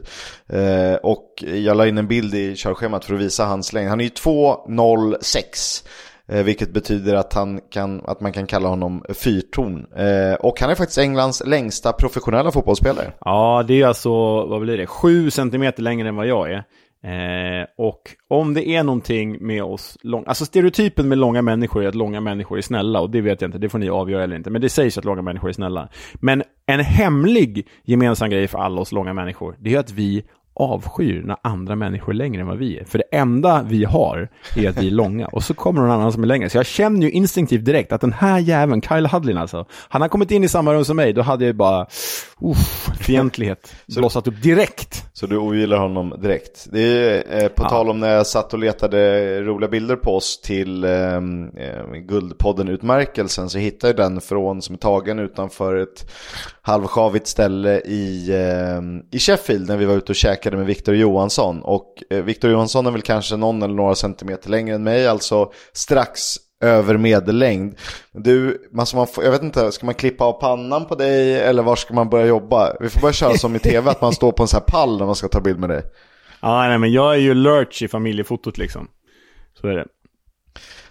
[0.48, 3.88] Eh, och jag la in en bild i körschemat för att visa hans längd.
[3.88, 5.85] Han är ju 2,06.
[6.29, 9.87] Eh, vilket betyder att, han kan, att man kan kalla honom fyrtorn.
[9.96, 13.12] Eh, och han är faktiskt Englands längsta professionella fotbollsspelare.
[13.20, 14.11] Ja, det är alltså,
[14.46, 16.64] vad blir det, sju centimeter längre än vad jag är.
[17.04, 21.88] Eh, och om det är någonting med oss, lång, alltså stereotypen med långa människor är
[21.88, 24.36] att långa människor är snälla och det vet jag inte, det får ni avgöra eller
[24.36, 24.50] inte.
[24.50, 25.88] Men det sägs att långa människor är snälla.
[26.14, 31.22] Men en hemlig gemensam grej för alla oss långa människor, det är att vi avskyr
[31.24, 32.84] när andra människor är längre än vad vi är.
[32.84, 35.26] För det enda vi har är att vi är långa.
[35.26, 36.50] Och så kommer någon annan som är längre.
[36.50, 40.08] Så jag känner ju instinktivt direkt att den här jäveln, Kyle Hudlin alltså, han har
[40.08, 41.86] kommit in i samma rum som mig, då hade jag bara,
[42.40, 45.04] uff, fientlighet blossat upp direkt.
[45.12, 46.66] Så du ogillar honom direkt?
[46.72, 47.68] Det är eh, på ja.
[47.68, 53.48] tal om när jag satt och letade roliga bilder på oss till ehm, eh, Guldpodden-utmärkelsen
[53.48, 56.10] så hittade jag den från, som är tagen utanför ett
[56.62, 61.62] halvsjavigt ställe i, eh, i Sheffield när vi var ute och käkade med Viktor Johansson.
[61.62, 65.52] Och eh, Viktor Johansson är väl kanske någon eller några centimeter längre än mig, alltså
[65.72, 66.20] strax
[66.62, 67.74] över medellängd.
[68.12, 71.62] Du, alltså man får, jag vet inte, ska man klippa av pannan på dig eller
[71.62, 72.76] var ska man börja jobba?
[72.81, 74.98] Vi får börja köra som i tv, att man står på en sån här pall
[74.98, 75.83] när man ska ta bild med dig.
[76.40, 78.88] Ja, nej men jag är ju lurch i familjefotot liksom.
[79.61, 79.87] Så är det.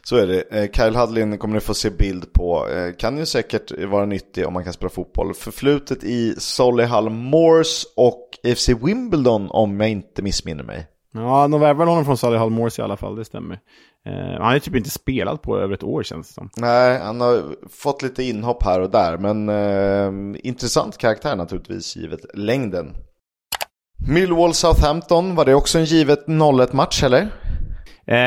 [0.04, 0.42] Så är det.
[0.42, 2.68] Eh, Kyle Hudlin kommer ni få se bild på.
[2.70, 5.34] Eh, kan ju säkert vara nyttig om man kan spela fotboll.
[5.34, 10.88] Förflutet i Solihull Moors och FC Wimbledon om jag inte missminner mig.
[11.14, 13.60] Ja, de värvade honom från Solihull Moors i alla fall, det stämmer.
[14.06, 16.50] Eh, han har ju typ inte spelat på över ett år känns det som.
[16.58, 22.20] Nej, han har fått lite inhopp här och där, men eh, intressant karaktär naturligtvis givet
[22.34, 22.94] längden.
[24.08, 27.30] Millwall Southampton, var det också en givet 0-1 match eller?
[28.08, 28.18] Eh,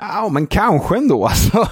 [0.00, 1.68] ja, men kanske ändå alltså.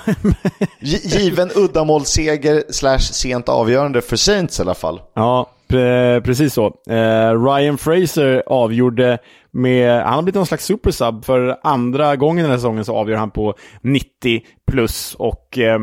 [0.80, 5.00] Given uddamålsseger slash sent avgörande för Saints i alla fall.
[5.14, 6.66] Ja, pre precis så.
[6.90, 9.18] Eh, Ryan Fraser avgjorde
[9.50, 11.24] med, han har blivit någon slags supersub.
[11.24, 15.14] För andra gången den här säsongen så avgör han på 90 plus.
[15.18, 15.80] Och eh,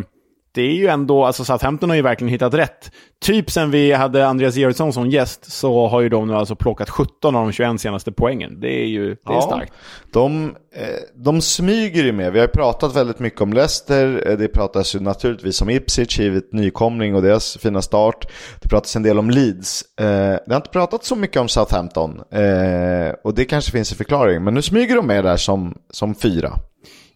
[0.58, 2.92] det är ju ändå, alltså Southampton har ju verkligen hittat rätt.
[3.22, 6.90] Typ sen vi hade Andreas Georgsson som gäst så har ju de nu alltså plockat
[6.90, 8.60] 17 av de 21 senaste poängen.
[8.60, 9.74] Det är ju det är ja, starkt.
[10.14, 12.34] De, eh, de smyger ju med.
[12.34, 14.24] Vi har ju pratat väldigt mycket om Leicester.
[14.28, 18.26] Eh, det pratas ju naturligtvis om Ipswich, givet nykomling och deras fina start.
[18.62, 19.84] Det pratas en del om Leeds.
[20.00, 20.06] Eh,
[20.46, 22.22] det har inte pratat så mycket om Southampton.
[23.24, 24.44] Och det kanske finns en förklaring.
[24.44, 26.54] Men nu smyger de med där som, som fyra.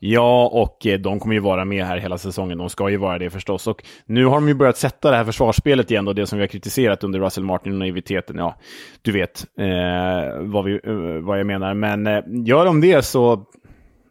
[0.03, 2.57] Ja, och eh, de kommer ju vara med här hela säsongen.
[2.57, 3.67] De ska ju vara det förstås.
[3.67, 6.43] Och nu har de ju börjat sätta det här försvarsspelet igen, och det som vi
[6.43, 8.37] har kritiserat under Russell Martin och naiviteten.
[8.37, 8.55] Ja,
[9.01, 11.73] du vet eh, vad, vi, eh, vad jag menar.
[11.73, 13.45] Men eh, gör de det så...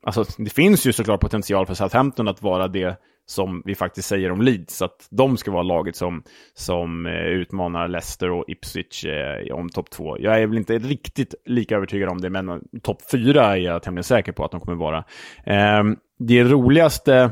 [0.02, 2.96] Alltså, det finns ju såklart potential för Southampton att vara det
[3.30, 4.82] som vi faktiskt säger om Leeds.
[4.82, 6.22] Att de ska vara laget som,
[6.54, 10.18] som eh, utmanar Leicester och Ipswich eh, om topp två.
[10.18, 14.04] Jag är väl inte riktigt lika övertygad om det, men topp fyra är jag tämligen
[14.04, 15.04] säker på att de kommer vara.
[15.44, 15.84] Eh,
[16.18, 17.30] det roligaste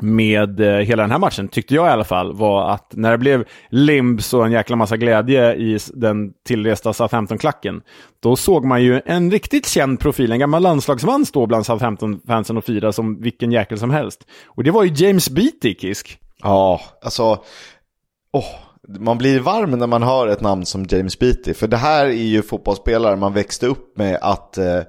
[0.00, 3.18] med eh, hela den här matchen, tyckte jag i alla fall, var att när det
[3.18, 7.82] blev limbs och en jäkla massa glädje i den tillresta Southampton-klacken,
[8.22, 12.64] då såg man ju en riktigt känd profil, en gammal landslagsman stå bland Southampton-fansen och
[12.64, 14.26] fira som vilken jäkel som helst.
[14.46, 16.18] Och det var ju James Beattie, Kisk.
[16.42, 17.38] Ja, alltså...
[18.32, 18.44] Oh,
[18.98, 22.12] man blir varm när man hör ett namn som James Beattie, för det här är
[22.12, 24.80] ju fotbollsspelare man växte upp med att eh,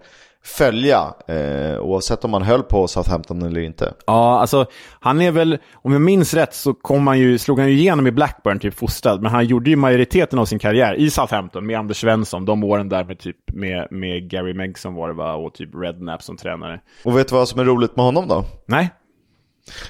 [0.43, 3.93] följa, eh, oavsett om man höll på Southampton eller inte.
[4.07, 4.65] Ja, alltså
[4.99, 8.07] han är väl, om jag minns rätt så kom han ju, slog han ju igenom
[8.07, 11.79] i Blackburn, typ fostrad, men han gjorde ju majoriteten av sin karriär i Southampton med
[11.79, 15.53] Anders Svensson, de åren där med typ med, med Gary Megson var det va, och
[15.53, 16.79] typ Redknapp som tränare.
[17.03, 18.45] Och vet du vad som är roligt med honom då?
[18.65, 18.89] Nej.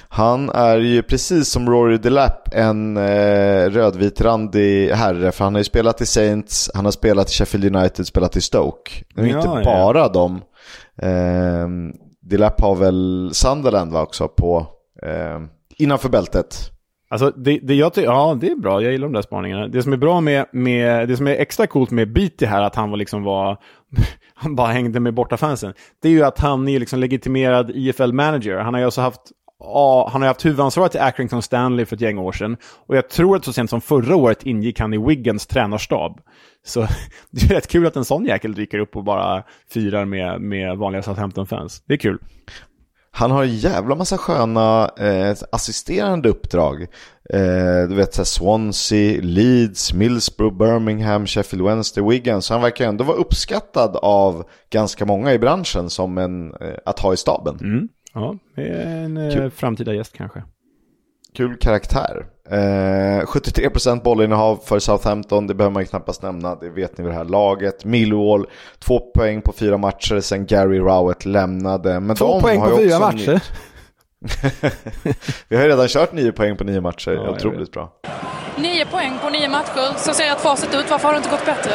[0.08, 5.32] Han är ju precis som Rory Delap en eh, rödvitrandig herre.
[5.32, 8.40] För han har ju spelat i Saints, han har spelat i Sheffield United, spelat i
[8.40, 8.90] Stoke.
[9.14, 9.64] Det är ja, inte ja.
[9.64, 10.40] bara dem.
[11.02, 11.68] Eh,
[12.20, 14.66] Delap har väl Sunderland va, också på
[15.02, 15.40] eh,
[15.78, 16.72] innanför bältet.
[17.12, 19.68] Alltså det, det jag ja det är bra, jag gillar de där spaningarna.
[19.68, 22.74] Det som är bra med, med det som är extra coolt med Beatty här, att
[22.74, 23.58] han var liksom var,
[24.34, 25.74] han bara hängde med bortafansen.
[26.02, 28.58] Det är ju att han är liksom legitimerad IFL-manager.
[28.58, 29.20] Han har ju alltså haft
[29.64, 32.56] Ja, han har haft huvudansvaret till Accrington Stanley för ett gäng år sedan.
[32.86, 36.20] Och jag tror att så sent som förra året ingick han i Wiggins tränarstab.
[36.66, 36.80] Så
[37.30, 40.78] det är rätt kul att en sån jäkel dyker upp och bara firar med, med
[40.78, 41.82] vanliga Southampton-fans.
[41.86, 42.18] Det är kul.
[43.14, 46.82] Han har en jävla massa sköna eh, assisterande uppdrag.
[47.30, 52.42] Eh, du vet så Swansea, Leeds, Millsborough, Birmingham, Sheffield Wednesday, Wigan.
[52.42, 56.98] Så han verkar ändå vara uppskattad av ganska många i branschen som en eh, att
[56.98, 57.58] ha i staben.
[57.60, 57.88] Mm.
[58.12, 59.50] Ja, en eh, Kul.
[59.50, 60.42] framtida gäst kanske.
[61.36, 62.26] Kul karaktär.
[62.50, 67.12] Eh, 73% bollinnehav för Southampton, det behöver man ju knappast nämna, det vet ni vid
[67.12, 67.84] det här laget.
[67.84, 68.46] Millwall,
[68.78, 72.00] två poäng på fyra matcher sen Gary Rowett lämnade.
[72.00, 73.42] Men två poäng på fyra matcher?
[75.48, 77.92] Vi har ju redan kört nio poäng på nio matcher, ja, otroligt bra.
[78.58, 80.90] Nio poäng på nio matcher, så ser jag att facit ut.
[80.90, 81.72] Varför har det inte gått bättre?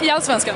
[0.00, 0.54] I Allsvenskan.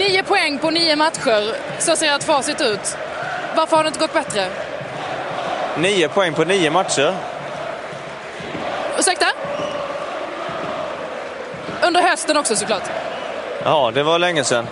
[0.00, 1.54] Nio poäng på nio matcher.
[1.78, 2.96] Så ser ett facit ut.
[3.56, 4.46] Varför har det inte gått bättre?
[5.78, 7.14] Nio poäng på nio matcher.
[8.98, 9.26] Ursäkta?
[11.86, 12.82] Under hösten också såklart.
[13.64, 14.66] Ja, det var länge sedan.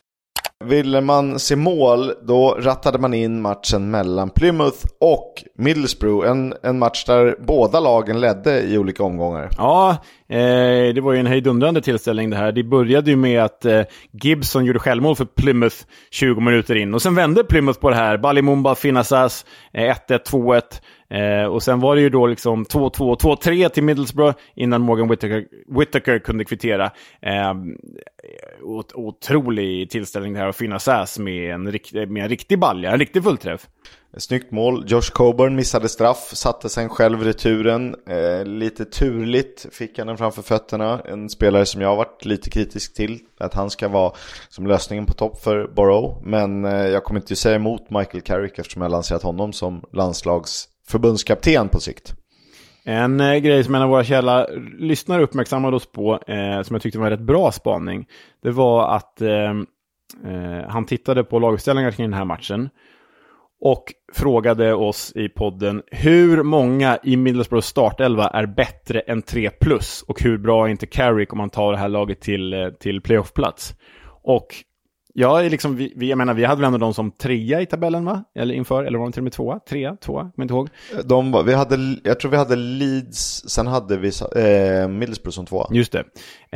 [0.65, 6.29] Ville man se mål, då rattade man in matchen mellan Plymouth och Middlesbrough.
[6.29, 9.51] En, en match där båda lagen ledde i olika omgångar.
[9.59, 9.91] Ja,
[10.29, 12.53] eh, det var ju en hejdundrande tillställning det här.
[12.53, 13.83] Det började ju med att eh,
[14.23, 15.77] Gibson gjorde självmål för Plymouth
[16.11, 16.95] 20 minuter in.
[16.95, 18.19] Och sen vände Plymouth på det här.
[18.19, 20.63] Balimumba, Finasas, eh, 1-1, 2-1.
[21.11, 25.47] Eh, och sen var det ju då liksom 2-2, 2-3 till Middlesbrough innan Morgan Whittaker,
[25.79, 26.91] Whittaker kunde kvittera.
[27.23, 32.59] Ehm, eh, otrolig tillställning det här att finna Sass med en, eh, med en riktig
[32.59, 33.69] balja, en riktig fullträff.
[34.17, 34.85] Snyggt mål.
[34.87, 37.97] Josh Coburn missade straff, satte sen själv returen.
[38.07, 41.01] Eh, lite turligt fick han den framför fötterna.
[41.05, 43.19] En spelare som jag har varit lite kritisk till.
[43.39, 44.13] Att han ska vara
[44.49, 46.19] som lösningen på topp för Borough.
[46.23, 50.69] Men eh, jag kommer inte säga emot Michael Carrick eftersom jag lanserat honom som landslags
[50.89, 52.15] förbundskapten på sikt.
[52.85, 54.47] En eh, grej som en av våra källa
[54.79, 58.07] lyssnare uppmärksammade oss på, eh, som jag tyckte var en rätt bra spaning,
[58.43, 59.51] det var att eh,
[60.25, 62.69] eh, han tittade på laguppställningar kring den här matchen
[63.61, 70.05] och frågade oss i podden hur många i Middlesbroughs startelva är bättre än 3 plus
[70.09, 73.01] och hur bra är inte Carrick om man tar det här laget till, eh, till
[73.01, 73.75] playoffplats.
[74.23, 74.47] Och
[75.19, 78.05] jag, är liksom, vi, jag menar, vi hade väl ändå dem som trea i tabellen,
[78.05, 78.25] va?
[78.35, 79.61] Eller inför, eller var de till och med tvåa?
[79.69, 79.97] Trea?
[79.97, 80.21] Tvåa?
[80.21, 80.69] Kommer inte ihåg.
[81.05, 85.67] De, vi hade, jag tror vi hade Leeds, sen hade vi eh, Middlesbrough som tvåa.
[85.71, 86.05] Just det.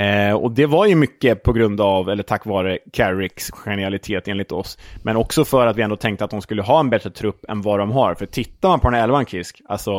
[0.03, 4.53] Eh, och det var ju mycket på grund av, eller tack vare, Carricks genialitet enligt
[4.53, 4.79] oss.
[5.03, 7.63] Men också för att vi ändå tänkte att de skulle ha en bättre trupp än
[7.63, 8.15] vad de har.
[8.15, 9.93] För tittar man på den här elvan, Kisk, alltså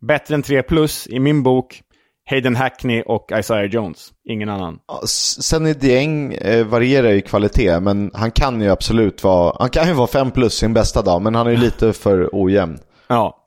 [0.00, 1.82] bättre än 3 plus i min bok,
[2.30, 4.10] Hayden Hackney och Isaiah Jones.
[4.28, 4.78] Ingen annan.
[4.88, 9.88] Ja, Sen Dieng eh, varierar i kvalitet, men han kan ju absolut vara, han kan
[9.88, 12.78] ju vara 5 plus sin bästa dag, men han är ju lite för ojämn.
[13.08, 13.38] Ja,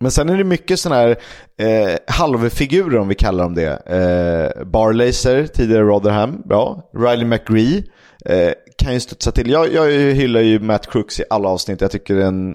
[0.00, 1.16] Men sen är det mycket sådana här
[1.58, 3.72] eh, halvfigurer om vi kallar dem det.
[3.86, 6.90] Eh, Barlaser, tidigare Rotherham, bra.
[6.96, 7.82] Riley McGree
[8.24, 9.50] eh, kan ju studsa till.
[9.50, 11.80] Jag, jag hyllar ju Matt Crooks i alla avsnitt.
[11.80, 12.54] Jag tycker en...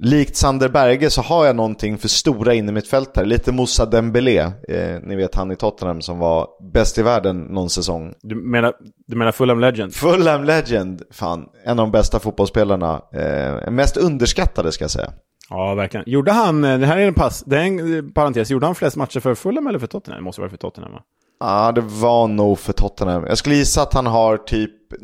[0.00, 3.24] Likt Sander Berge så har jag någonting för stora innermittfältare.
[3.24, 7.70] Lite Moussa Dembélé, eh, ni vet han i Tottenham som var bäst i världen någon
[7.70, 8.14] säsong.
[8.22, 8.72] du menar,
[9.06, 9.94] du menar Fulham Legend?
[9.94, 13.02] Fulham Legend, fan, en av de bästa fotbollsspelarna.
[13.12, 15.12] Eh, mest underskattade ska jag säga.
[15.50, 16.04] Ja, verkligen.
[16.08, 18.74] Gjorde han, eh, det här är en pass, det är en eh, parentes, gjorde han
[18.74, 20.20] flest matcher för Fulham eller för Tottenham?
[20.20, 21.02] Det måste vara för Tottenham, va?
[21.40, 23.24] Ja, det var nog för Tottenham.
[23.26, 25.02] Jag skulle gissa att han har typ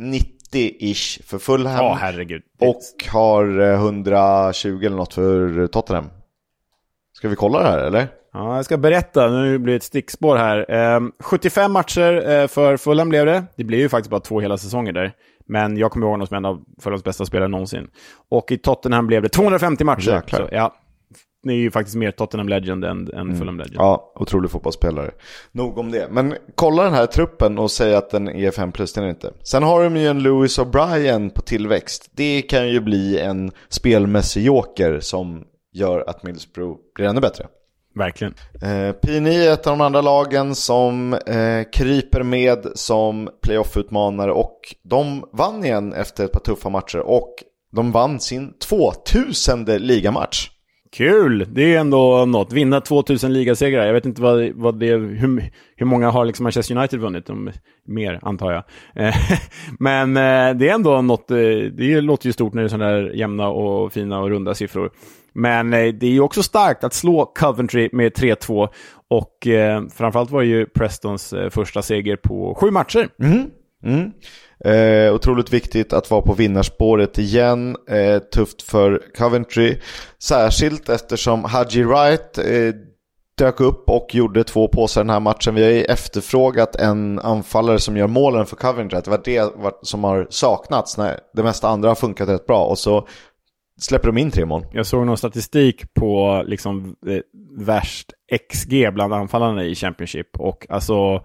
[0.55, 1.85] 90-ish för Fulham.
[1.85, 2.43] Ja, herregud.
[2.61, 6.11] och har eh, 120 eller något för Tottenham.
[7.17, 8.09] Ska vi kolla det här eller?
[8.33, 9.31] Ja, jag ska berätta.
[9.31, 10.71] Nu blir det ett stickspår här.
[10.71, 13.45] Ehm, 75 matcher eh, för Fulham blev det.
[13.57, 15.12] Det blev ju faktiskt bara två hela säsonger där.
[15.47, 17.88] Men jag kommer ihåg honom som en av Fulhams bästa spelare någonsin.
[18.31, 20.11] Och i Tottenham blev det 250 matcher.
[20.11, 20.40] Jäklar.
[20.40, 20.75] Så, ja,
[21.51, 23.77] är ju faktiskt mer Tottenham Legend än, än Fulham Legend.
[23.77, 25.11] Ja, otrolig fotbollsspelare.
[25.53, 26.09] Nog om det.
[26.11, 29.33] Men kolla den här truppen och säg att den är 5 plus, den är inte.
[29.43, 32.11] Sen har de ju en Lewis O'Brien på tillväxt.
[32.13, 37.47] Det kan ju bli en spelmässig joker som gör att Middlesbrough blir ännu bättre.
[37.95, 38.35] Verkligen.
[38.63, 44.61] Eh, PNI är ett av de andra lagen som eh, kryper med som playoff-utmanare och
[44.83, 47.35] de vann igen efter ett par tuffa matcher och
[47.73, 50.51] de vann sin 2000 ligamatch.
[50.95, 51.47] Kul!
[51.53, 52.53] Det är ändå något.
[52.53, 53.87] Vinna 2000 ligasegrar.
[53.87, 57.27] Jag vet inte vad, vad det, hur, hur många har liksom Manchester United vunnit?
[57.27, 57.51] De,
[57.87, 58.65] mer, antar jag.
[59.07, 59.15] Eh,
[59.79, 61.31] men eh, det är ändå något.
[61.31, 61.37] Eh,
[61.73, 64.91] det låter ju stort när det är sådana där jämna och fina och runda siffror.
[65.33, 68.69] Men det är ju också starkt att slå Coventry med 3-2.
[69.09, 69.47] Och
[69.95, 73.09] framförallt var det ju Prestons första seger på sju matcher.
[73.23, 74.13] Mm.
[74.64, 77.77] Eh, otroligt viktigt att vara på vinnarspåret igen.
[77.88, 79.79] Eh, tufft för Coventry.
[80.19, 82.75] Särskilt eftersom Haji Wright eh,
[83.38, 85.55] dök upp och gjorde två påsar den här matchen.
[85.55, 89.01] Vi har ju efterfrågat en anfallare som gör målen för Coventry.
[89.05, 89.51] Det var det
[89.83, 92.64] som har saknats när det mesta andra har funkat rätt bra.
[92.64, 93.09] Och så
[93.81, 94.67] släpper de in tre mål.
[94.73, 97.19] Jag såg någon statistik på liksom eh,
[97.59, 98.12] värst
[98.51, 100.40] XG bland anfallarna i Championship.
[100.40, 101.25] Och alltså,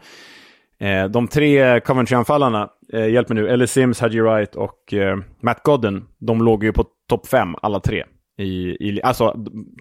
[0.79, 5.63] eh, de tre Coventry-anfallarna, eh, hjälp mig nu, Ellie Sims, Haji Wright och eh, Matt
[5.63, 8.03] Godden, de låg ju på topp fem alla tre.
[8.37, 9.35] I, i, alltså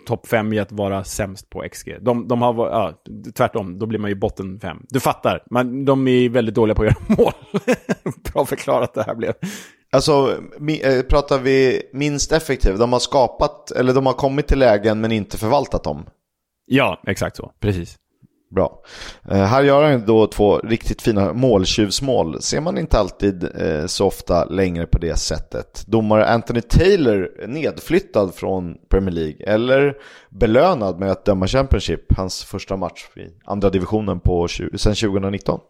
[0.07, 1.97] topp fem i att vara sämst på XG.
[2.01, 3.03] De, de har, ja,
[3.35, 4.79] tvärtom, då blir man ju botten fem.
[4.89, 7.33] Du fattar, man, de är väldigt dåliga på att göra mål.
[8.33, 9.33] Bra förklarat det här blev.
[9.93, 10.39] Alltså,
[10.83, 12.79] eh, pratar vi minst effektiv?
[12.79, 16.07] De har skapat, eller de har kommit till lägen men inte förvaltat dem.
[16.67, 17.53] Ja, exakt så.
[17.61, 17.97] Precis.
[18.51, 18.83] Bra.
[19.31, 22.43] Eh, här gör han då två riktigt fina måltjuvsmål.
[22.43, 25.85] Ser man inte alltid eh, så ofta längre på det sättet.
[25.87, 29.47] Domare Anthony Taylor nedflyttad från Premier League.
[29.47, 29.97] Eller
[30.31, 32.17] belönad med att döma Championship.
[32.17, 35.61] Hans första match i andra divisionen på, sedan 2019.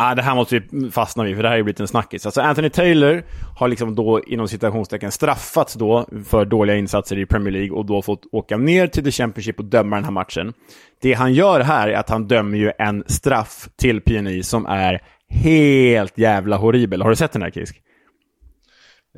[0.00, 2.26] Ah, det här måste vi fastna vid, för det här har ju blivit en snackis.
[2.26, 3.22] Alltså Anthony Taylor
[3.56, 8.02] har liksom då inom citationstecken straffats då för dåliga insatser i Premier League och då
[8.02, 10.52] fått åka ner till The Championship och döma den här matchen.
[11.00, 15.02] Det han gör här är att han dömer ju en straff till PNI som är
[15.28, 17.02] helt jävla horribel.
[17.02, 17.80] Har du sett den här Kisk?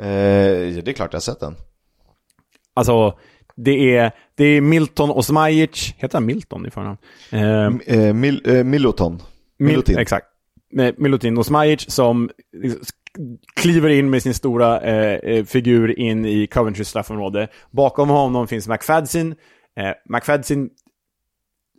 [0.01, 1.55] Eh, ja, det är klart jag har sett den.
[2.75, 3.19] Alltså,
[3.57, 6.99] det är, det är Milton Osmajic, heter han Milton i förnamn?
[7.31, 9.19] Eh, Eh, Mil, eh, Milutin.
[9.59, 9.95] Milutin.
[9.95, 10.27] Mil, exakt.
[10.73, 12.31] Med Milutin Osmajic som
[13.57, 17.49] kliver in med sin stora eh, eh, figur in i Coventrys straffområde.
[17.71, 19.35] Bakom honom finns McFadsin.
[19.77, 20.71] Eh, McFadsin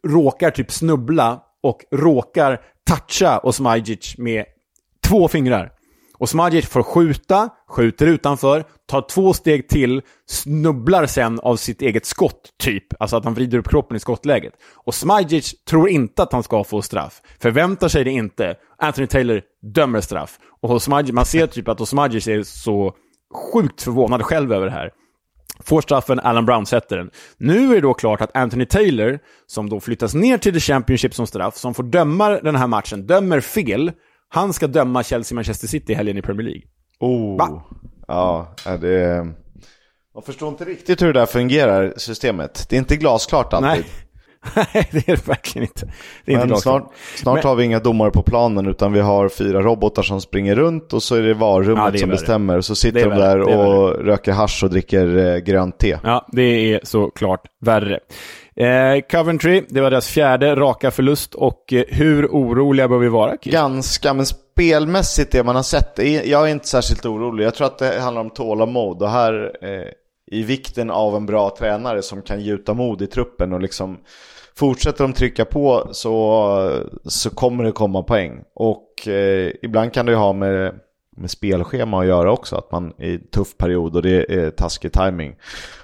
[0.07, 4.45] råkar typ snubbla och råkar toucha Osmajic med
[5.03, 5.71] två fingrar.
[6.21, 12.05] Och Smadjic får skjuta, skjuter utanför, tar två steg till, snubblar sen av sitt eget
[12.05, 12.83] skott, typ.
[12.99, 14.53] Alltså att han vrider upp kroppen i skottläget.
[14.85, 17.21] Och Smadjic tror inte att han ska få straff.
[17.39, 18.55] Förväntar sig det inte.
[18.77, 19.41] Anthony Taylor
[19.73, 20.39] dömer straff.
[20.61, 22.93] Och Osmajic, man ser typ att Smadjic är så
[23.53, 24.91] sjukt förvånad själv över det här.
[25.63, 27.09] Får straffen, Alan Brown sätter den.
[27.37, 31.13] Nu är det då klart att Anthony Taylor, som då flyttas ner till The Championship
[31.13, 33.91] som straff, som får döma den här matchen, dömer fel.
[34.33, 36.61] Han ska döma Chelsea-Manchester City i helgen i Premier League.
[36.99, 37.37] Oh.
[37.37, 37.63] Va?
[38.07, 39.25] Ja, det...
[40.15, 42.65] Man förstår inte riktigt hur det där fungerar, systemet.
[42.69, 43.69] Det är inte glasklart alltid.
[43.69, 43.83] Nej.
[44.73, 45.85] Nej, det är det verkligen inte.
[46.25, 46.81] Det är inte Men glasklart.
[46.81, 50.21] snart, snart Men- har vi inga domare på planen utan vi har fyra robotar som
[50.21, 52.17] springer runt och så är det varummet Ja, det är som värre.
[52.17, 52.61] bestämmer.
[52.61, 55.97] Så sitter de där och röker hasch och dricker eh, grönt te.
[56.03, 56.41] Ja, det
[56.73, 57.99] är såklart värre.
[58.61, 63.37] Eh, Coventry, det var deras fjärde raka förlust och eh, hur oroliga bör vi vara?
[63.41, 63.53] Chris?
[63.53, 67.45] Ganska, men spelmässigt det man har sett, jag är inte särskilt orolig.
[67.45, 69.87] Jag tror att det handlar om tålamod och här eh,
[70.31, 73.97] i vikten av en bra tränare som kan gjuta mod i truppen och liksom
[74.55, 78.43] fortsätter de trycka på så, så kommer det komma poäng.
[78.55, 80.73] Och eh, ibland kan det ju ha med,
[81.17, 84.51] med spelschema att göra också, att man är i en tuff period och det är
[84.51, 85.35] taskig timing.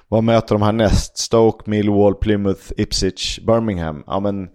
[0.10, 1.18] Vad möter de här näst?
[1.18, 4.04] Stoke, Millwall, Plymouth, Ipswich, Birmingham.
[4.08, 4.48] Ja men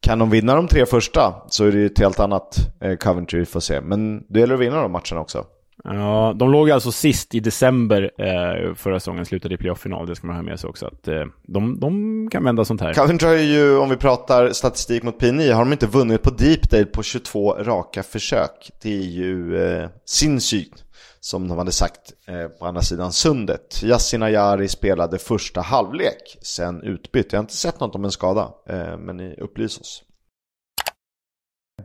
[0.00, 3.38] kan de vinna de tre första så är det ju ett helt annat eh, Coventry
[3.38, 3.80] vi får se.
[3.80, 5.44] Men det gäller att vinna de matcherna också.
[5.84, 10.06] Ja, de låg alltså sist i december eh, förra säsongen, slutade i playoff-final.
[10.06, 10.86] Det ska man ha med sig också.
[10.86, 12.94] Att, eh, de, de kan vända sånt här.
[12.94, 16.84] Coventry har ju, om vi pratar statistik mot P9, har de inte vunnit på Deepdale
[16.84, 18.70] på 22 raka försök.
[18.82, 20.84] Det är ju eh, sinnssykt,
[21.24, 23.82] som de hade sagt eh, på andra sidan sundet.
[23.82, 27.32] Yasin Ayari spelade första halvlek, sen utbytt.
[27.32, 30.02] Jag har inte sett något om en skada, eh, men ni upplys oss.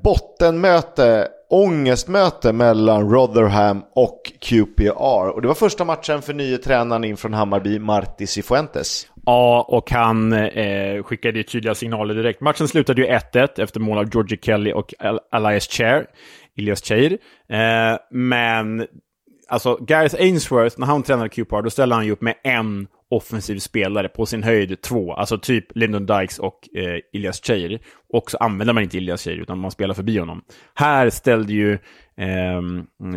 [0.03, 5.29] Bottenmöte, ångestmöte mellan Rotherham och QPR.
[5.29, 9.07] Och det var första matchen för nye tränaren in från Hammarby, Marti Cifuentes.
[9.25, 12.41] Ja, och han eh, skickade ju tydliga signaler direkt.
[12.41, 14.93] Matchen slutade ju 1-1 efter mål av Georgie Kelly och
[15.33, 16.05] Elias Chair.
[16.57, 17.17] Elias Chair.
[17.49, 18.87] Eh, men
[19.47, 23.59] alltså Gareth Ainsworth, när han tränade QPR, då ställde han ju upp med en offensiv
[23.59, 25.13] spelare, på sin höjd två.
[25.13, 27.79] Alltså typ Lyndon Dykes och eh, Ilias Cheir.
[28.13, 30.41] Och så använder man inte Ilias Cheir, utan man spelar förbi honom.
[30.73, 31.73] Här ställde ju
[32.17, 32.61] eh,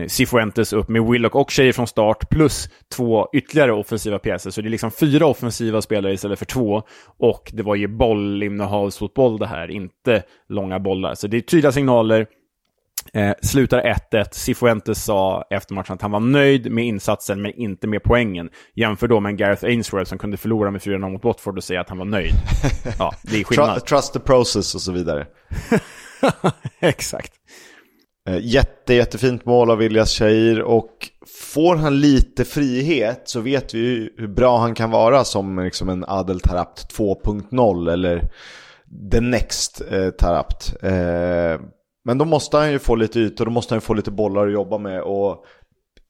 [0.09, 4.51] Cifuentes upp med Willock och Cheir från start, plus två ytterligare offensiva pjäser.
[4.51, 6.83] Så det är liksom fyra offensiva spelare istället för två.
[7.19, 11.15] Och det var ju bollinnehavsfotboll det här, inte långa bollar.
[11.15, 12.27] Så det är tydliga signaler.
[13.15, 14.25] Eh, slutar 1-1.
[14.33, 18.51] Cifuentes sa efter matchen att han var nöjd med insatsen, men inte med poängen.
[18.75, 21.89] Jämför då med Gareth Ainsworth som kunde förlora med 4-0 mot Watford och säga att
[21.89, 22.33] han var nöjd.
[22.99, 23.87] Ja, det är skillnad.
[23.87, 25.27] trust the process och så vidare.
[26.81, 27.33] Exakt.
[28.29, 31.09] Eh, Jätte, jättefint mål av Ilyas Shahir och
[31.53, 35.89] får han lite frihet så vet vi ju hur bra han kan vara som liksom
[35.89, 38.29] en Adel Tarapt 2.0 eller
[39.13, 40.75] the next eh, Tarapt.
[40.83, 41.61] Eh,
[42.11, 44.47] men då måste han ju få lite ytor, då måste han ju få lite bollar
[44.47, 45.45] att jobba med och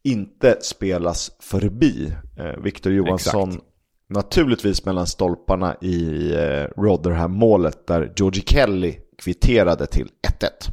[0.05, 2.13] inte spelas förbi.
[2.39, 3.65] Eh, Victor Johansson Exakt.
[4.09, 10.09] naturligtvis mellan stolparna i eh, Rotherham-målet där Georgie Kelly kvitterade till
[10.41, 10.73] 1-1.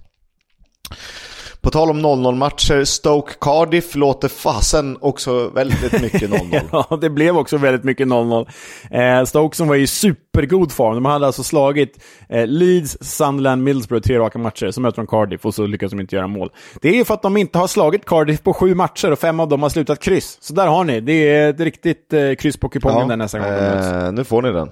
[1.67, 6.61] På tal om 0-0-matcher, Stoke Cardiff låter fasen också väldigt mycket 0-0.
[6.89, 8.47] Ja, det blev också väldigt mycket 0-0.
[8.91, 10.95] Eh, Stoke som var i supergod form.
[10.95, 14.71] De hade alltså slagit eh, Leeds, Sunderland, Middlesbrough tre raka matcher.
[14.71, 16.49] Så möter de Cardiff och så lyckas de inte göra mål.
[16.81, 19.47] Det är för att de inte har slagit Cardiff på sju matcher och fem av
[19.47, 20.37] dem har slutat kryss.
[20.41, 21.01] Så där har ni.
[21.01, 24.51] Det är ett riktigt eh, kryss på kupongen där nästa gång eh, nu får ni
[24.51, 24.69] den.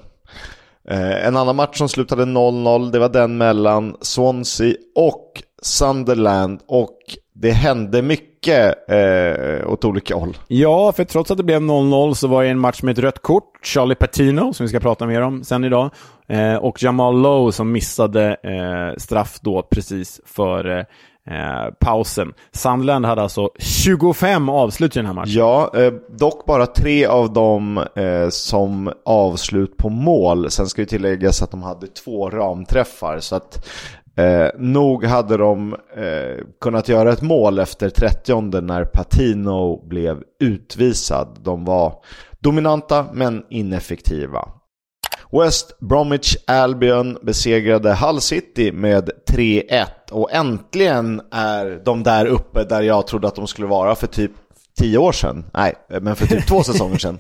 [0.90, 6.60] Eh, en annan match som slutade 0-0, det var den mellan Swansea och Sunderland.
[6.68, 6.98] Och
[7.34, 10.38] det hände mycket eh, åt olika håll.
[10.48, 13.22] Ja, för trots att det blev 0-0 så var det en match med ett rött
[13.22, 13.44] kort.
[13.64, 15.90] Charlie Patino, som vi ska prata mer om sen idag.
[16.28, 20.80] Eh, och Jamal Lowe som missade eh, straff då precis före
[21.30, 22.34] eh, pausen.
[22.52, 25.34] Sunderland hade alltså 25 avslut i den här matchen.
[25.34, 30.52] Ja, eh, dock bara tre av dem eh, som avslut på mål.
[30.52, 33.20] Sen ska ju tilläggas att de hade två ramträffar.
[33.20, 33.68] Så att
[34.18, 41.40] eh, nog hade de eh, kunnat göra ett mål efter 30 när Patino blev utvisad.
[41.44, 41.94] De var
[42.40, 44.50] dominanta men ineffektiva.
[45.32, 52.82] West Bromwich Albion besegrade Hull City med 3-1 och äntligen är de där uppe där
[52.82, 54.32] jag trodde att de skulle vara för typ
[54.80, 55.46] 10 år sedan.
[55.54, 57.18] Nej, men för typ två säsonger sedan.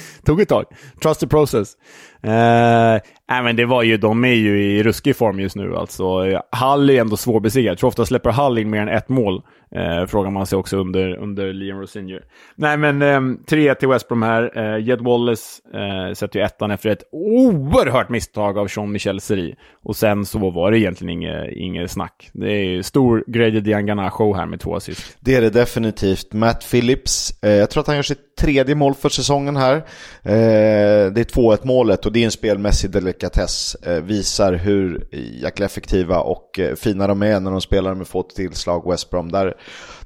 [0.24, 0.64] Tog ett tag.
[1.02, 1.76] Trust the process.
[2.22, 5.76] Eh, men det var ju, de är ju i ruskig form just nu.
[5.76, 6.20] Alltså,
[6.52, 7.78] Hull är ändå svårbesegrad.
[7.78, 9.42] Tror ofta släpper Hull in mer än ett mål?
[9.74, 12.24] Eh, frågar man sig också under, under Liam Rosinier.
[12.56, 13.20] Nej, men eh,
[13.50, 14.58] 3-1 till West Brom här.
[14.58, 19.54] Eh, Jed Wallace eh, sätter ju ettan efter ett oerhört misstag av Jean-Michel Seri.
[19.82, 22.30] Och sen så var det egentligen inget, inget snack.
[22.32, 25.16] Det är ju stor Grady Diangana-show här med två assist.
[25.20, 26.32] Det är det definitivt.
[26.32, 29.81] Matt Phillips, eh, jag tror att han gör sitt tredje mål för säsongen här.
[30.22, 33.74] Eh, det är 2-1 målet och det är en spelmässig delikatess.
[33.74, 35.08] Eh, visar hur
[35.42, 39.32] jäkla effektiva och eh, fina de är när de spelar med få tillslag West Brom.
[39.32, 39.54] Där,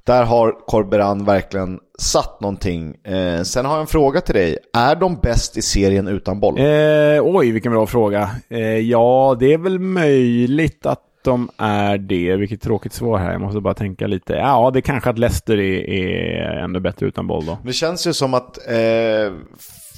[0.04, 2.94] där har Corberan verkligen satt någonting.
[3.04, 4.58] Eh, sen har jag en fråga till dig.
[4.72, 6.58] Är de bäst i serien utan boll?
[6.58, 8.30] Eh, oj, vilken bra fråga.
[8.48, 12.36] Eh, ja, det är väl möjligt att de är det.
[12.36, 13.32] Vilket tråkigt svar här.
[13.32, 14.32] Jag måste bara tänka lite.
[14.32, 17.58] Ja, det är kanske att Leicester är, är ännu bättre utan boll då.
[17.64, 19.32] Det känns ju som att eh,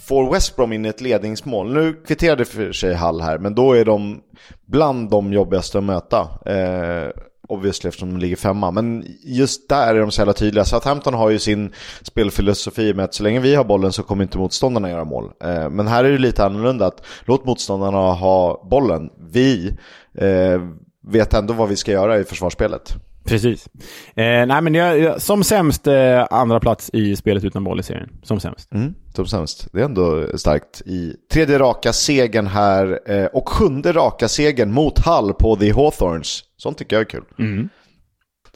[0.09, 1.75] får West Brom in ett ledningsmål.
[1.75, 4.21] Nu kvitterade för sig Hall här, men då är de
[4.67, 6.29] bland de jobbigaste att möta.
[6.47, 7.11] Eh,
[7.49, 8.71] obviously eftersom de ligger femma.
[8.71, 10.65] Men just där är de så jävla tydliga.
[10.65, 11.73] Southampton har ju sin
[12.03, 15.31] spelfilosofi med att så länge vi har bollen så kommer inte motståndarna göra mål.
[15.45, 16.87] Eh, men här är det lite annorlunda.
[16.87, 19.11] att Låt motståndarna ha bollen.
[19.33, 19.77] Vi
[20.15, 20.61] eh,
[21.09, 22.95] vet ändå vad vi ska göra i försvarsspelet.
[23.25, 23.69] Precis.
[24.15, 27.83] Eh, nej, men jag, jag, som sämst eh, andra plats i spelet utan boll i
[27.83, 28.09] serien.
[28.23, 28.73] Som sämst.
[28.73, 29.69] Mm, som sämst.
[29.73, 30.83] Det är ändå starkt.
[30.87, 36.45] I tredje raka segern här eh, och sjunde raka segern mot Hall på The Hawthorns.
[36.57, 37.25] Sånt tycker jag är kul.
[37.39, 37.69] Mm.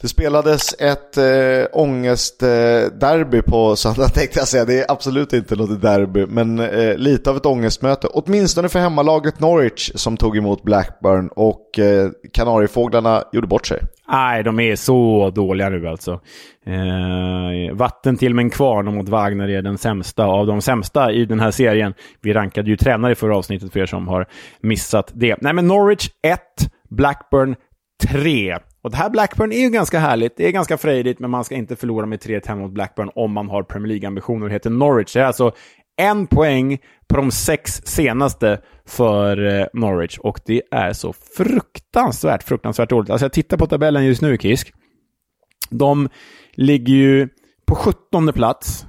[0.03, 4.65] Det spelades ett eh, ångestderby eh, på söndag tänkte jag säga.
[4.65, 8.07] Det är absolut inte något derby, men eh, lite av ett ångestmöte.
[8.07, 13.79] Åtminstone för hemmalaget Norwich som tog emot Blackburn och eh, Kanariefåglarna gjorde bort sig.
[14.07, 16.11] Nej, de är så dåliga nu alltså.
[16.65, 21.39] Eh, vatten till men kvarn mot Wagner är den sämsta av de sämsta i den
[21.39, 21.93] här serien.
[22.21, 24.27] Vi rankade ju tränare i förra avsnittet för er som har
[24.61, 25.35] missat det.
[25.41, 26.39] Nej, men Norwich 1,
[26.89, 27.55] Blackburn
[28.09, 28.57] 3.
[28.83, 30.37] Och det här Blackburn är ju ganska härligt.
[30.37, 33.49] Det är ganska frejdigt, men man ska inte förlora med 3-5 mot Blackburn om man
[33.49, 35.13] har Premier League-ambitioner och heter Norwich.
[35.13, 35.51] Det är alltså
[35.97, 36.77] en poäng
[37.07, 43.09] på de sex senaste för eh, Norwich och det är så fruktansvärt, fruktansvärt dåligt.
[43.09, 44.73] Alltså jag tittar på tabellen just nu, Kisk.
[45.69, 46.09] De
[46.53, 47.29] ligger ju
[47.65, 48.85] på 17 plats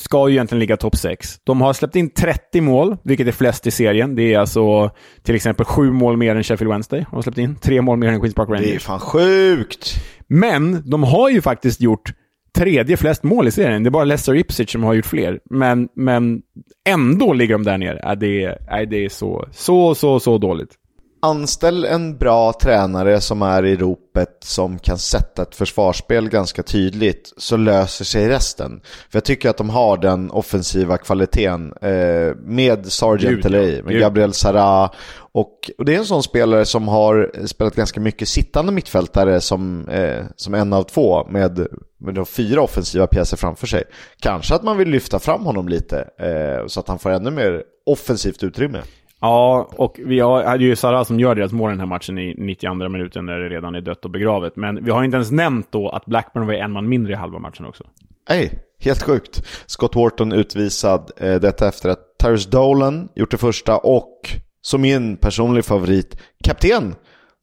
[0.00, 1.36] ska ju egentligen ligga topp 6.
[1.44, 4.14] De har släppt in 30 mål, vilket är flest i serien.
[4.14, 4.90] Det är alltså
[5.22, 7.00] till exempel sju mål mer än Sheffield Wednesday.
[7.10, 8.66] De har släppt in tre mål mer än Queens Park Rangers.
[8.66, 9.94] Det är fan sjukt!
[10.26, 12.12] Men de har ju faktiskt gjort
[12.54, 13.82] tredje flest mål i serien.
[13.82, 15.40] Det är bara Leicester Ipswich som har gjort fler.
[15.50, 16.42] Men, men
[16.88, 18.14] ändå ligger de där nere.
[18.14, 20.79] Det är, det är så, så, så, så dåligt.
[21.22, 27.32] Anställ en bra tränare som är i ropet som kan sätta ett försvarsspel ganska tydligt
[27.36, 28.80] så löser sig resten.
[28.84, 34.32] För jag tycker att de har den offensiva kvaliteten eh, med Sargent LA, med Gabriel
[34.32, 34.90] Sara
[35.32, 39.88] och, och, det är en sån spelare som har spelat ganska mycket sittande mittfältare som,
[39.88, 41.66] eh, som en av två med,
[41.98, 43.84] med de fyra offensiva pjäser framför sig.
[44.20, 47.62] Kanske att man vill lyfta fram honom lite eh, så att han får ännu mer
[47.86, 48.82] offensivt utrymme.
[49.20, 52.18] Ja, och vi har, hade ju Sara som gör deras mål i den här matchen
[52.18, 54.56] i 92 minuten när det redan är dött och begravet.
[54.56, 57.38] Men vi har inte ens nämnt då att Blackburn var en man mindre i halva
[57.38, 57.84] matchen också.
[58.28, 59.46] Nej, helt sjukt.
[59.66, 64.30] Scott Wharton utvisad, eh, detta efter att Tyrus Dolan gjort det första och,
[64.62, 66.94] som min personlig favorit, kapten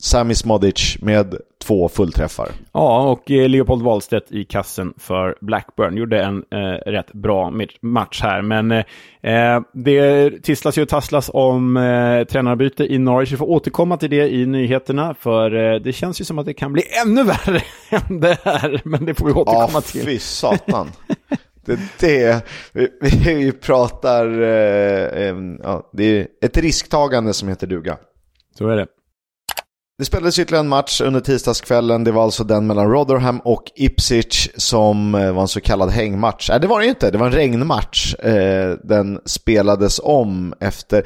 [0.02, 1.36] Sami Smodic med
[1.68, 2.50] två fullträffar.
[2.72, 8.22] Ja, och eh, Leopold Wahlstedt i kassen för Blackburn gjorde en eh, rätt bra match
[8.24, 8.42] här.
[8.42, 13.32] Men eh, det tisslas ju och tasslas om eh, tränarbyte i Norwich.
[13.32, 16.54] Vi får återkomma till det i nyheterna, för eh, det känns ju som att det
[16.54, 18.82] kan bli ännu värre än det här.
[18.86, 20.02] Men det får vi återkomma ja, till.
[20.02, 20.88] Ja, fy satan.
[21.66, 27.98] Det, det vi, vi pratar, eh, ja, det är ett risktagande som heter duga.
[28.58, 28.88] Så är det.
[30.00, 32.04] Det spelades ytterligare en match under tisdagskvällen.
[32.04, 36.50] Det var alltså den mellan Rotherham och Ipswich som eh, var en så kallad hängmatch.
[36.50, 37.12] Nej, det var det inte.
[37.12, 38.16] Det var en regnmatch.
[38.16, 41.04] Eh, den spelades om efter,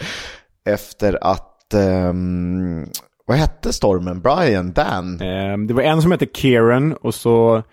[0.65, 1.73] efter att...
[1.73, 2.87] Um,
[3.25, 4.21] vad hette stormen?
[4.21, 4.71] Brian?
[4.71, 5.21] Dan?
[5.21, 7.63] Um, det var en som hette Kieran och så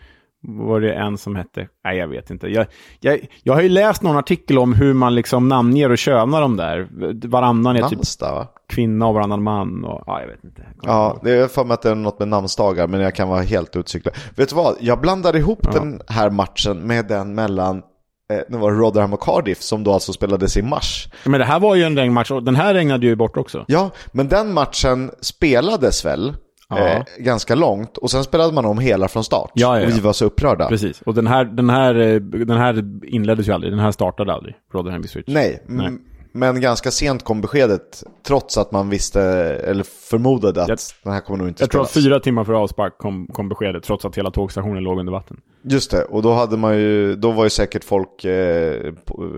[0.42, 1.68] var det en som hette...
[1.84, 2.48] Nej, jag vet inte.
[2.48, 2.66] Jag,
[3.00, 6.56] jag, jag har ju läst någon artikel om hur man liksom namnger och könar de
[6.56, 6.88] där.
[7.28, 8.46] Varannan är typ Namnsdag, va?
[8.68, 9.84] kvinna och varannan man.
[9.84, 10.62] Och, ja, jag vet inte.
[10.82, 13.42] Ja, det är för mig att det är något med namnsdagar, men jag kan vara
[13.42, 14.14] helt utcyklad.
[14.36, 14.76] Vet du vad?
[14.80, 15.70] Jag blandade ihop ja.
[15.70, 17.76] den här matchen med den mellan
[18.32, 21.08] eh, det var Rotherham och Cardiff som då alltså spelades i mars.
[21.24, 23.64] Men det här var ju en regnmatch och den här regnade ju bort också.
[23.68, 26.34] Ja, men den matchen spelades väl.
[26.76, 27.96] Eh, ganska långt.
[27.96, 29.50] Och sen spelade man om hela från start.
[29.54, 29.86] Ja, ja, ja.
[29.88, 30.68] Och vi var så upprörda.
[30.68, 31.02] Precis.
[31.02, 33.72] Och den här, den, här, eh, den här inleddes ju aldrig.
[33.72, 34.54] Den här startade aldrig.
[34.72, 35.28] Rotherham Switch.
[35.28, 35.62] Nej.
[35.66, 35.90] Nej.
[36.32, 41.20] Men ganska sent kom beskedet, trots att man visste, eller förmodade att jag, den här
[41.20, 41.92] kommer nog inte Jag spelas.
[41.92, 45.12] tror att fyra timmar före avspark kom, kom beskedet, trots att hela tågstationen låg under
[45.12, 45.40] vatten.
[45.62, 48.92] Just det, och då, hade man ju, då var ju säkert folk, eh,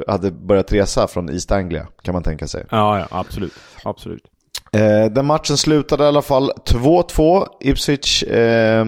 [0.09, 2.67] hade börjat resa från East Anglia, kan man tänka sig.
[2.71, 3.55] Ja, ja absolut.
[3.85, 4.23] absolut.
[4.73, 7.47] Eh, den matchen slutade i alla fall 2-2.
[7.61, 8.85] Ipswich eh,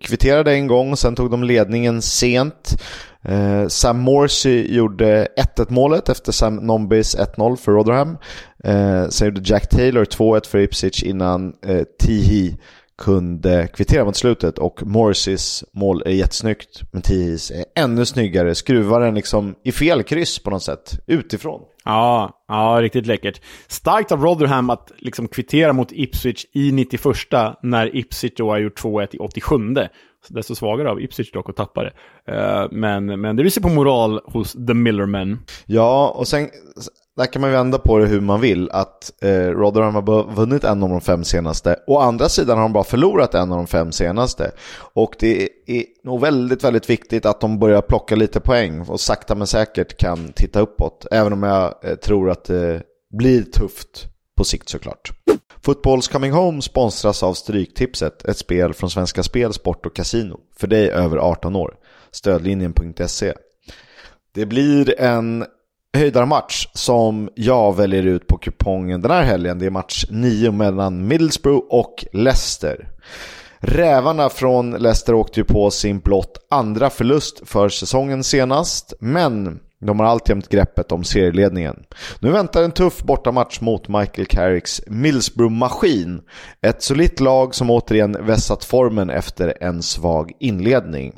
[0.00, 2.82] kvitterade en gång, sen tog de ledningen sent.
[3.28, 8.18] Eh, Sam Morsey gjorde 1-1 målet efter Sam Nombis 1-0 för Rotherham.
[8.64, 12.56] Eh, sen gjorde Jack Taylor 2-1 för Ipswich innan eh, Tihi
[12.98, 19.00] kunde kvittera mot slutet och Morseys mål är jättesnyggt men Tihis är ännu snyggare, skruvar
[19.00, 21.60] den liksom i fel kryss på något sätt, utifrån.
[21.84, 23.40] Ja, ja, riktigt läckert.
[23.66, 27.02] Starkt av Rotherham att liksom kvittera mot Ipswich i 91
[27.62, 29.56] när Ipswich då har gjort 2-1 i 87.
[30.28, 31.92] Så desto svagare av Ipswich dock att tappa det.
[32.32, 35.38] Uh, men, men det visar på moral hos The Millermen.
[35.66, 36.48] Ja, och sen
[37.16, 38.70] där kan man vända på det hur man vill.
[38.70, 41.76] Att eh, Rotherham har vunnit en av de fem senaste.
[41.86, 44.50] Å andra sidan har de bara förlorat en av de fem senaste.
[44.78, 48.80] Och det är nog väldigt, väldigt viktigt att de börjar plocka lite poäng.
[48.80, 51.06] Och sakta men säkert kan titta uppåt.
[51.10, 52.82] Även om jag eh, tror att det
[53.18, 54.06] blir tufft
[54.36, 55.12] på sikt såklart.
[55.62, 60.40] Footballs Coming Home sponsras av Stryktipset, ett spel från Svenska Spel, Sport och Casino.
[60.56, 61.74] För dig över 18 år.
[62.10, 63.32] Stödlinjen.se.
[64.34, 65.44] Det blir en
[65.96, 69.58] höjdarmatch som jag väljer ut på kupongen den här helgen.
[69.58, 72.88] Det är match 9 mellan Middlesbrough och Leicester.
[73.58, 80.00] Rävarna från Leicester åkte ju på sin blott andra förlust för säsongen senast, men de
[80.00, 81.76] har alltjämt greppet om serieledningen.
[82.18, 86.20] Nu väntar en tuff bortamatch mot Michael Carricks Middlesbrough-maskin.
[86.62, 91.12] Ett solitt lag som återigen vässat formen efter en svag inledning.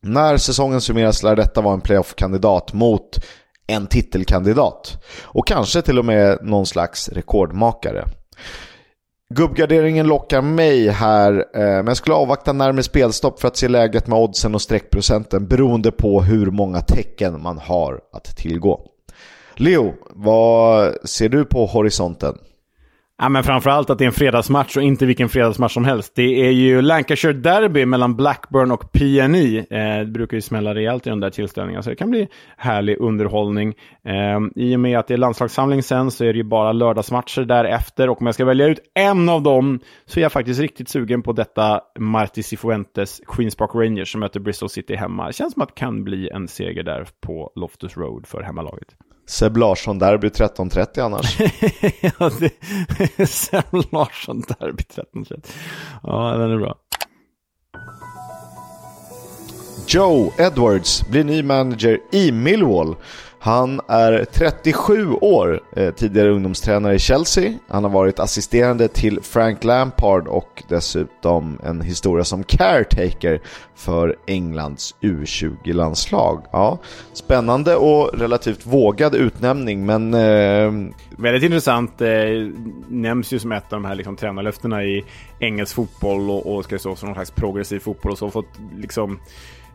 [0.00, 3.20] När säsongen summeras lär detta vara en playoff-kandidat mot
[3.66, 5.02] en titelkandidat.
[5.22, 8.04] Och kanske till och med någon slags rekordmakare.
[9.34, 14.06] Gubbgarderingen lockar mig här, eh, men jag skulle avvakta närmare spelstopp för att se läget
[14.06, 18.80] med oddsen och streckprocenten beroende på hur många tecken man har att tillgå.
[19.54, 22.38] Leo, vad ser du på horisonten?
[23.18, 26.12] Ja, men framförallt att det är en fredagsmatch och inte vilken fredagsmatch som helst.
[26.14, 29.58] Det är ju Lancashire Derby mellan Blackburn och PNI.
[29.70, 33.00] Eh, det brukar ju smälla rejält i de där tillställningarna, så det kan bli härlig
[33.00, 33.74] underhållning.
[34.04, 37.42] Eh, I och med att det är landslagssamling sen så är det ju bara lördagsmatcher
[37.42, 38.08] därefter.
[38.08, 41.22] Och om jag ska välja ut en av dem så är jag faktiskt riktigt sugen
[41.22, 45.26] på detta Marti Cifuentes Queens Park Rangers som möter Bristol City hemma.
[45.26, 48.88] Det känns som att det kan bli en seger där på Loftus Road för hemmalaget.
[49.26, 51.40] Seb Larsson-derby 13.30 annars.
[52.00, 55.40] ja, det, Seb Larsson-derby 13.30.
[56.02, 56.76] Ja, den är bra.
[59.86, 62.96] Joe Edwards blir ny manager i Millwall.
[63.44, 67.52] Han är 37 år, eh, tidigare ungdomstränare i Chelsea.
[67.68, 73.40] Han har varit assisterande till Frank Lampard och dessutom en historia som caretaker
[73.74, 76.44] för Englands U20-landslag.
[76.52, 76.78] Ja,
[77.12, 80.14] spännande och relativt vågad utnämning, men...
[80.14, 80.92] Eh...
[81.16, 82.00] Väldigt intressant.
[82.00, 82.08] Eh,
[82.88, 85.04] nämns ju som ett av de här liksom, tränarlöftena i
[85.38, 88.30] engelsk fotboll och, och ska stå som någon slags progressiv fotboll och så.
[88.30, 89.18] Fått liksom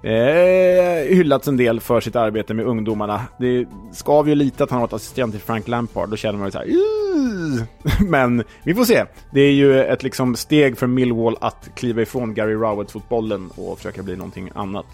[0.04, 3.22] eh, hyllats en del för sitt arbete med ungdomarna.
[3.40, 6.10] Det skav ju lite att han har varit assistent till Frank Lampard.
[6.10, 6.68] Då känner man ju så här,
[8.10, 9.06] Men vi får se.
[9.32, 14.04] Det är ju ett liksom steg för Millwall att kliva ifrån Gary Rowett-fotbollen och försöka
[14.04, 14.86] bli någonting annat.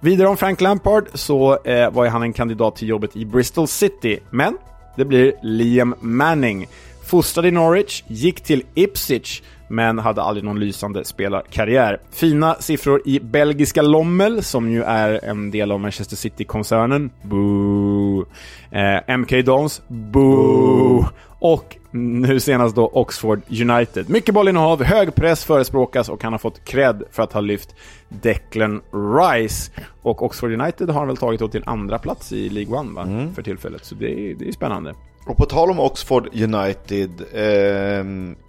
[0.00, 3.68] Vidare om Frank Lampard så eh, var ju han en kandidat till jobbet i Bristol
[3.68, 4.58] City, men
[4.96, 6.66] det blir Liam Manning.
[7.06, 12.00] Fostrad i Norwich, gick till Ipswich men hade aldrig någon lysande spelarkarriär.
[12.10, 17.10] Fina siffror i belgiska Lommel, som ju är en del av Manchester City-koncernen.
[17.22, 18.26] Boo!
[18.70, 19.82] Eh, MK Dons.
[19.88, 21.04] Boo!
[21.38, 24.10] Och nu senast då Oxford United.
[24.10, 27.74] Mycket bollinnehav, hög press förespråkas och han har fått cred för att ha lyft
[28.08, 29.72] Declan Rice.
[30.02, 33.02] Och Oxford United har han väl tagit till andra plats i League One va?
[33.02, 33.34] Mm.
[33.34, 34.94] för tillfället, så det är, det är spännande.
[35.26, 38.04] Och på tal om Oxford United, eh,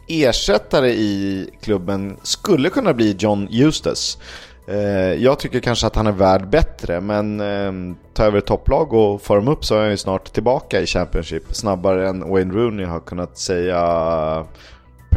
[0.08, 4.20] ersättare i klubben skulle kunna bli John Eustace.
[4.68, 8.94] Eh, jag tycker kanske att han är värd bättre, men eh, tar över ett topplag
[8.94, 11.44] och får dem upp så är han ju snart tillbaka i Championship.
[11.52, 13.78] Snabbare än Wayne Rooney har kunnat säga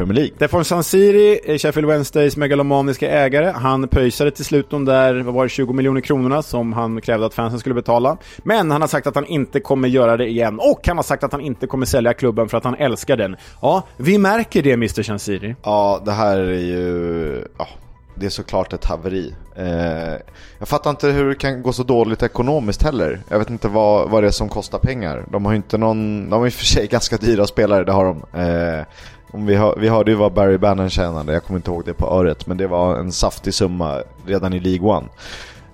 [0.00, 0.36] Premier League.
[0.36, 3.50] Stefan Sansiri, Sheffield Wednesdays megalomaniska ägare.
[3.50, 7.26] Han pöjsade till slut de där, vad var det, 20 miljoner kronorna som han krävde
[7.26, 8.16] att fansen skulle betala.
[8.38, 10.58] Men han har sagt att han inte kommer göra det igen.
[10.58, 13.36] Och han har sagt att han inte kommer sälja klubben för att han älskar den.
[13.62, 15.56] Ja, vi märker det Mr Sansiri.
[15.62, 17.44] Ja, det här är ju...
[17.58, 17.68] Ja,
[18.14, 19.34] det är såklart ett haveri.
[19.56, 20.14] Eh,
[20.58, 23.20] jag fattar inte hur det kan gå så dåligt ekonomiskt heller.
[23.28, 25.24] Jag vet inte vad, vad det är som kostar pengar.
[25.32, 26.30] De har ju inte någon...
[26.30, 28.40] De har i och för sig ganska dyra spelare, det har de.
[28.40, 28.84] Eh,
[29.32, 31.94] om vi, hör, vi hörde ju vad Barry Bannon tjänade, jag kommer inte ihåg det
[31.94, 35.06] på öret, men det var en saftig summa redan i League One.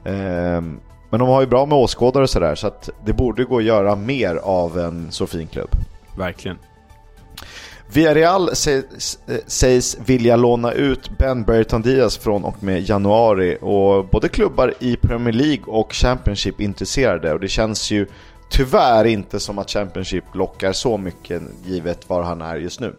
[0.04, 0.60] Eh,
[1.10, 3.64] men de har ju bra med åskådare och sådär, så att det borde gå att
[3.64, 5.70] göra mer av en så fin klubb.
[6.18, 6.58] Verkligen.
[7.92, 14.28] Villarreal sägs, sägs vilja låna ut Ben Berton Diaz från och med januari och både
[14.28, 18.06] klubbar i Premier League och Championship är intresserade och det känns ju
[18.50, 22.96] tyvärr inte som att Championship lockar så mycket givet var han är just nu.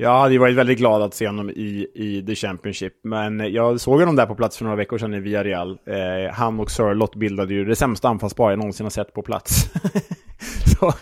[0.00, 3.80] Jag hade ju varit väldigt glad att se honom i, i The Championship, men jag
[3.80, 5.70] såg honom där på plats för några veckor sedan i Villarreal.
[5.70, 9.64] Eh, han och Sörlott bildade ju det sämsta anfallspar jag någonsin har sett på plats.
[10.78, 10.92] Så,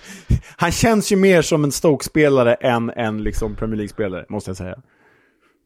[0.57, 4.79] han känns ju mer som en Stoke-spelare än en liksom Premier League-spelare, måste jag säga.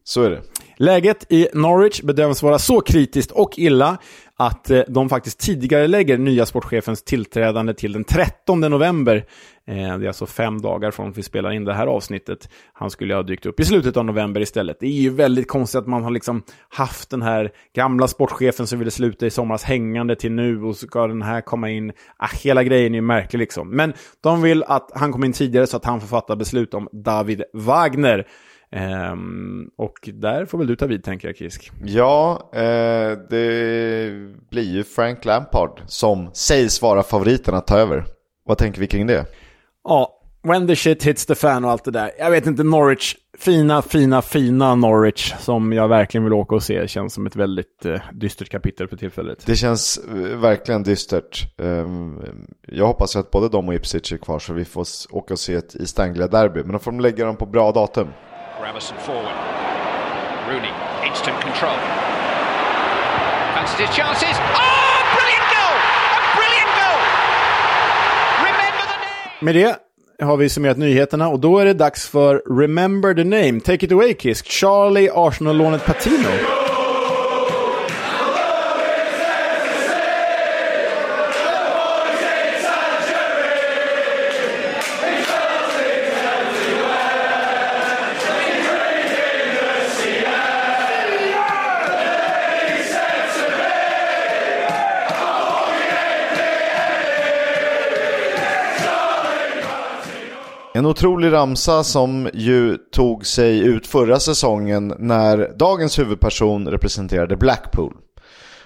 [0.03, 0.41] Så är det.
[0.77, 3.97] Läget i Norwich bedöms vara så kritiskt och illa
[4.37, 9.25] att eh, de faktiskt tidigare lägger nya sportchefens tillträdande till den 13 november.
[9.67, 12.49] Eh, det är alltså fem dagar från att vi spelar in det här avsnittet.
[12.73, 14.77] Han skulle ha dykt upp i slutet av november istället.
[14.79, 18.79] Det är ju väldigt konstigt att man har liksom haft den här gamla sportchefen som
[18.79, 21.91] ville sluta i somras hängande till nu och så ska den här komma in.
[22.17, 23.69] Ah, hela grejen är ju märklig liksom.
[23.69, 26.87] Men de vill att han kommer in tidigare så att han får fatta beslut om
[26.91, 28.27] David Wagner.
[28.75, 31.71] Um, och där får väl du ta vid tänker jag Kisk.
[31.85, 34.11] Ja, eh, det
[34.49, 38.05] blir ju Frank Lampard som sägs vara favoriten att ta över.
[38.45, 39.25] Vad tänker vi kring det?
[39.83, 42.11] Ja, when the shit hits the fan och allt det där.
[42.19, 46.87] Jag vet inte, Norwich, fina, fina, fina Norwich som jag verkligen vill åka och se.
[46.87, 49.45] Känns som ett väldigt eh, dystert kapitel för tillfället.
[49.45, 51.57] Det känns eh, verkligen dystert.
[51.57, 52.21] Um,
[52.67, 55.53] jag hoppas att både de och Ipswich är kvar så vi får åka och se
[55.53, 56.63] ett East Anglia-derby.
[56.63, 58.07] Men då får de lägga dem på bra datum.
[58.63, 59.35] Grammerson forward.
[60.47, 60.71] Rooney,
[61.05, 61.75] instant control.
[63.55, 64.35] Fancies his chances.
[64.55, 65.75] Oh, brilliant goal!
[66.17, 66.99] A brilliant goal!
[68.47, 69.39] Remember the name!
[69.41, 73.59] Med det har vi summerat nyheterna och då är det dags för Remember the name.
[73.59, 74.47] Take it away Kisk.
[74.47, 76.62] Charlie Arsenal-lånet Patino.
[100.83, 107.93] En otrolig ramsa som ju tog sig ut förra säsongen när dagens huvudperson representerade Blackpool.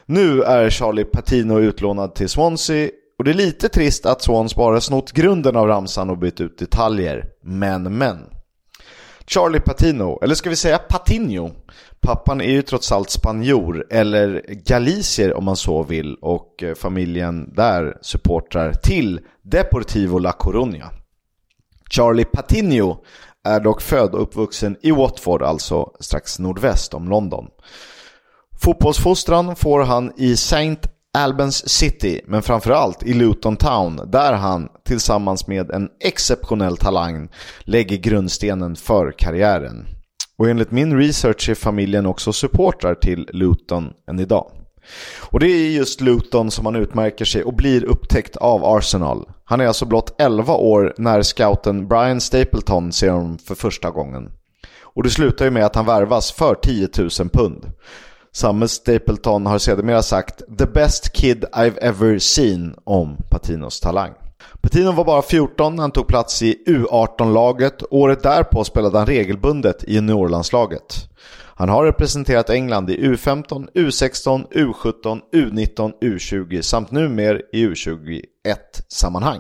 [0.06, 4.82] Nu är Charlie Patino utlånad till Swansea och det är lite trist att Swans bara
[4.82, 7.26] snott grunden av ramsan och bytt ut detaljer.
[7.44, 8.18] Men men.
[9.28, 11.52] Charlie Patino, eller ska vi säga Patinho?
[12.02, 17.54] Pappan är ju trots allt spanjor, eller galicier om man så vill, och eh, familjen
[17.54, 20.97] där supportrar till Deportivo La Coruña.
[21.90, 22.98] Charlie Patinho
[23.48, 27.46] är dock född och uppvuxen i Watford, alltså strax nordväst om London.
[28.62, 30.78] Fotbollsfostran får han i St.
[31.18, 37.30] Albans City, men framförallt i Luton Town, där han tillsammans med en exceptionell talang
[37.60, 39.88] lägger grundstenen för karriären.
[40.38, 44.52] Och enligt min research är familjen också supportrar till Luton än idag.
[45.30, 49.30] Och det är just Luton som han utmärker sig och blir upptäckt av Arsenal.
[49.46, 54.32] Han är alltså blott 11 år när scouten Brian Stapleton ser honom för första gången.
[54.82, 57.72] Och det slutar ju med att han värvas för 10 000 pund.
[58.34, 64.12] Samme Stapleton har sedermera sagt “The best kid I've ever seen” om Patinos talang.
[64.62, 67.84] Patino var bara 14 när han tog plats i U18-laget.
[67.90, 71.10] Året därpå spelade han regelbundet i juniorlandslaget.
[71.58, 79.40] Han har representerat England i U15, U16, U17, U19, U20 samt numera i U21-sammanhang.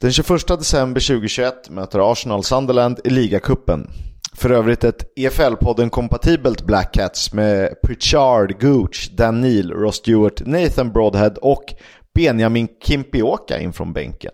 [0.00, 3.90] Den 21 december 2021 möter Arsenal Sunderland i ligacupen.
[4.34, 11.34] För övrigt ett EFL-podden-kompatibelt Black Cats med Pritchard, Gooch, Dan Neil, Ross Stewart, Nathan Broadhead
[11.42, 11.64] och
[12.14, 14.32] Benjamin Kimpioka in från bänken.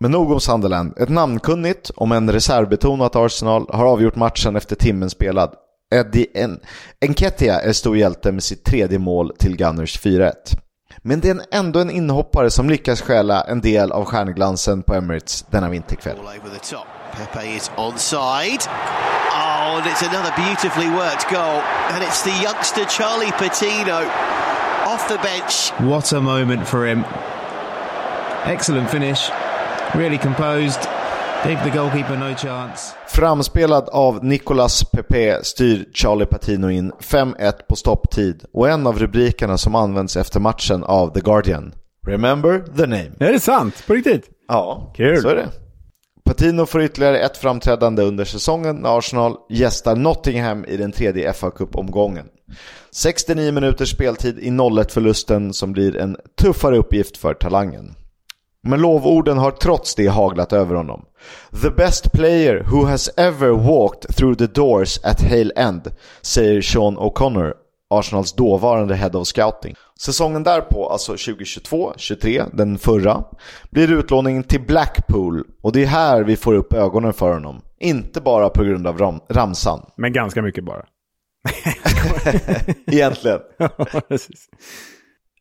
[0.00, 0.98] Men nog om Sunderland.
[0.98, 5.54] Ett namnkunnigt, om en reservbetonat Arsenal, har avgjort matchen efter timmen spelad.
[5.94, 6.60] Eddie en
[7.00, 10.32] Enketia är stor hjälte med sitt tredje mål till Gunners 4-1.
[10.98, 15.44] Men det är ändå en inhoppare som lyckas stjäla en del av stjärnglansen på Emirates
[15.50, 16.16] denna vinterkväll.
[17.16, 18.62] Pepe is onside.
[19.30, 21.62] Oh, and it's another beautifully worked goal.
[21.90, 24.10] And it's the youngster Charlie Patino
[24.84, 25.72] off the bench.
[25.78, 27.04] What a moment for him.
[28.44, 29.30] Excellent finish.
[29.94, 30.88] Really composed.
[31.44, 32.94] Gave the goalkeeper no chance.
[33.08, 39.58] Framspelad av Nicolas Pepe styr Charlie Patino in 5-1 på stopptid och en av rubrikerna
[39.58, 41.74] som används efter matchen av The Guardian.
[42.06, 43.10] Remember the name.
[43.18, 43.84] Är det sant?
[43.86, 44.30] På riktigt?
[44.48, 45.22] Ja, Kul.
[45.22, 45.48] så är det.
[46.24, 51.50] Patino får ytterligare ett framträdande under säsongen när Arsenal gästar Nottingham i den tredje fa
[51.50, 52.26] Cup-omgången.
[52.92, 57.94] 69 minuters speltid i 0-1-förlusten som blir en tuffare uppgift för talangen.
[58.64, 61.04] Men lovorden har trots det haglat över honom.
[61.62, 65.90] The best player who has ever walked through the doors at Hale End,
[66.22, 67.52] säger Sean O'Connor,
[67.90, 69.74] Arsenals dåvarande head of scouting.
[70.00, 73.24] Säsongen därpå, alltså 2022-23, den förra,
[73.70, 77.62] blir utlåningen till Blackpool och det är här vi får upp ögonen för honom.
[77.80, 79.90] Inte bara på grund av ram ramsan.
[79.96, 80.84] Men ganska mycket bara.
[82.86, 83.40] Egentligen.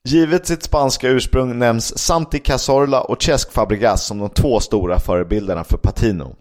[0.08, 5.64] Givet sitt spanska ursprung nämns Santi Cazorla och Cesc Fabregas som de två stora förebilderna
[5.64, 6.36] för Patino.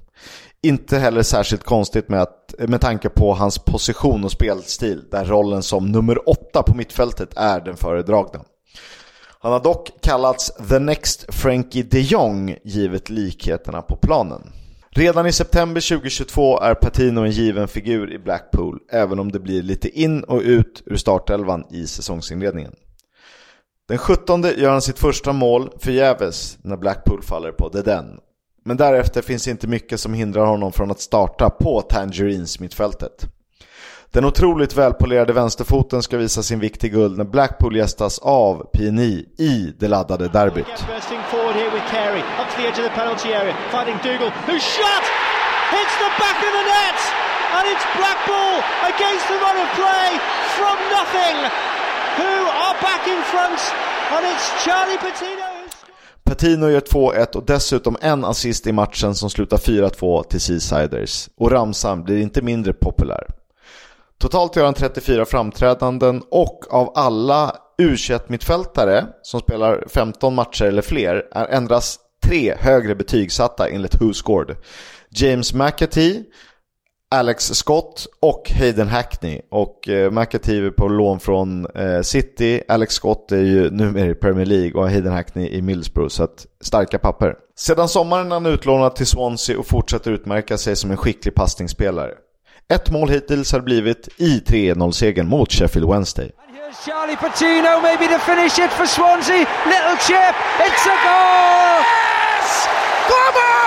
[0.62, 5.62] Inte heller särskilt konstigt med, att, med tanke på hans position och spelstil där rollen
[5.62, 8.44] som nummer åtta på mittfältet är den föredragna.
[9.40, 14.52] Han har dock kallats “The Next Frankie de Jong” givet likheterna på planen.
[14.90, 19.62] Redan i september 2022 är Patino en given figur i Blackpool, även om det blir
[19.62, 22.72] lite in och ut ur startelvan i säsongsinledningen.
[23.88, 28.06] Den 17 gör han sitt första mål förgäves när Blackpool faller på The Den.
[28.64, 33.26] Men därefter finns inte mycket som hindrar honom från att starta på Tangerines mittfältet.
[34.12, 39.26] Den otroligt välpolerade vänsterfoten ska visa sin vikt i guld när Blackpool gästas av PNI
[39.38, 40.66] i det laddade derbyt.
[52.18, 52.32] Who
[52.66, 53.60] are back in front?
[54.12, 55.48] And it's Charlie Patino.
[56.24, 61.28] Patino gör 2-1 och dessutom en assist i matchen som slutar 4-2 till Seasiders.
[61.36, 63.26] Och ramsan blir inte mindre populär.
[64.18, 67.96] Totalt gör han 34 framträdanden och av alla u
[68.26, 74.56] mittfältare som spelar 15 matcher eller fler är endast tre högre betygsatta enligt Who Scored.
[75.10, 76.24] James McAtee,
[77.12, 79.40] Alex Scott och Hayden Hackney.
[79.50, 84.14] Och eh, McAtee är på lån från eh, City, Alex Scott är ju numera i
[84.14, 87.34] Premier League och Hayden Hackney i Middlesbrough, så att starka papper.
[87.56, 92.10] Sedan sommaren är han utlånad till Swansea och fortsätter utmärka sig som en skicklig passningsspelare.
[92.74, 96.30] Ett mål hittills har blivit i 3-0-segern mot Sheffield Wednesday.
[96.86, 99.46] Charlie Patino, maybe to finish it for Swansea.
[99.66, 100.34] Little chip,
[100.66, 101.82] it's a goal!
[102.42, 102.68] Yes!
[103.08, 103.61] Come on!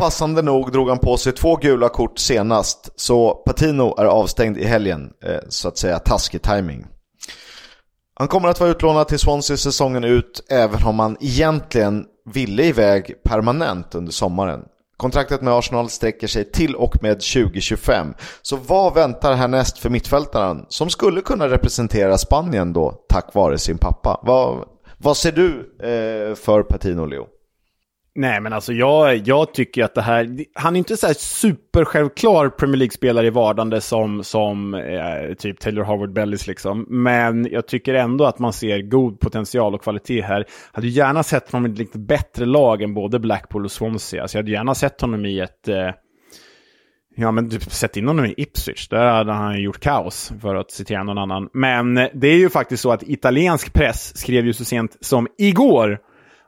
[0.00, 4.58] Och passande nog drog han på sig två gula kort senast, så Patino är avstängd
[4.58, 6.86] i helgen, eh, så att säga taskig timing.
[8.14, 13.22] Han kommer att vara utlånad till Swansea säsongen ut, även om han egentligen ville iväg
[13.22, 14.60] permanent under sommaren.
[14.96, 18.14] Kontraktet med Arsenal sträcker sig till och med 2025.
[18.42, 23.78] Så vad väntar härnäst för mittfältaren som skulle kunna representera Spanien då tack vare sin
[23.78, 24.20] pappa?
[24.22, 24.64] Vad,
[24.98, 27.26] vad ser du eh, för Patino Leo?
[28.14, 30.44] Nej, men alltså jag, jag tycker att det här...
[30.54, 35.82] Han är inte så här supersjälvklar Premier League-spelare i vardande som, som eh, typ Taylor
[35.82, 36.86] Howard Bellis liksom.
[36.88, 40.44] Men jag tycker ändå att man ser god potential och kvalitet här.
[40.72, 44.22] Hade gärna sett honom i ett lite bättre lag än både Blackpool och Swansea.
[44.22, 45.68] Alltså jag hade gärna sett honom i ett...
[45.68, 45.90] Eh,
[47.16, 48.88] Ja, men typ du, sätt in honom i Ipswich.
[48.88, 51.48] Där hade han gjort kaos, för att citera någon annan.
[51.52, 55.98] Men det är ju faktiskt så att italiensk press skrev ju så sent som igår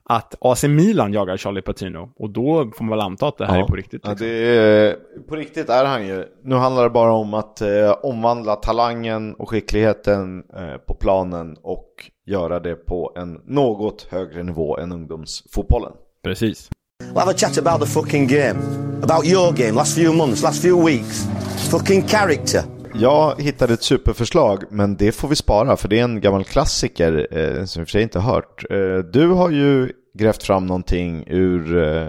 [0.04, 2.08] att AC Milan jagar Charlie Patino.
[2.16, 3.64] Och då får man väl anta att det här Ja.
[3.64, 4.00] är på riktigt.
[4.04, 4.26] Ja, Liksom.
[4.28, 4.96] det är,
[5.28, 6.24] på riktigt är han ju.
[6.44, 7.68] Nu handlar det bara om att eh,
[8.02, 11.88] omvandla talangen och skickligheten eh, på planen och
[12.26, 15.92] göra det på en något högre nivå än ungdomsfotbollen.
[16.24, 16.70] Precis.
[17.14, 18.58] We'll have a chat about the fucking game.
[19.02, 21.26] About your game, last few months, last few weeks.
[21.70, 22.60] Fucking character.
[22.94, 27.26] Jag hittade ett superförslag, men det får vi spara för det är en gammal klassiker
[27.30, 28.64] eh, som vi för sig inte har hört.
[28.70, 32.06] Eh, du har ju grävt fram någonting ur eh,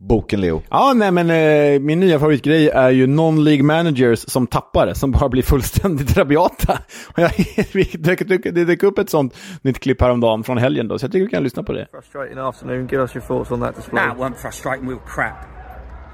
[0.00, 0.62] boken Leo.
[0.70, 5.28] Ja, nej men eh, min nya favoritgrej är ju non-league managers som tappare, som bara
[5.28, 6.78] blir fullständigt rabiata.
[7.12, 7.30] Och jag,
[7.72, 11.12] det dök- det dök upp ett sånt nytt klipp häromdagen från helgen då, så jag
[11.12, 11.86] tycker vi kan lyssna på det.
[11.90, 12.86] Frustrating afternoon.
[12.90, 14.06] Give us your thoughts on that display.
[14.06, 14.88] Nah, it weren't frustrating.
[14.88, 15.53] We were crap.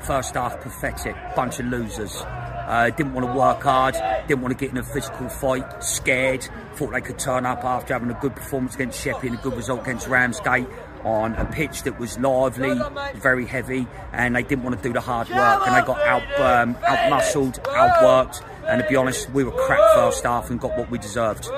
[0.00, 1.16] First half, pathetic.
[1.36, 2.22] Bunch of losers.
[2.70, 3.94] Uh, didn't want to work hard.
[4.28, 5.82] Didn't want to get in a physical fight.
[5.82, 6.48] Scared.
[6.74, 9.56] Thought they could turn up after having a good performance against Sheffield and a good
[9.56, 10.68] result against Ramsgate
[11.04, 12.78] on a pitch that was lively,
[13.14, 15.66] very heavy, and they didn't want to do the hard work.
[15.66, 18.42] And they got out, um, out muscled, outworked.
[18.66, 21.48] And to be honest, we were crap first half and got what we deserved.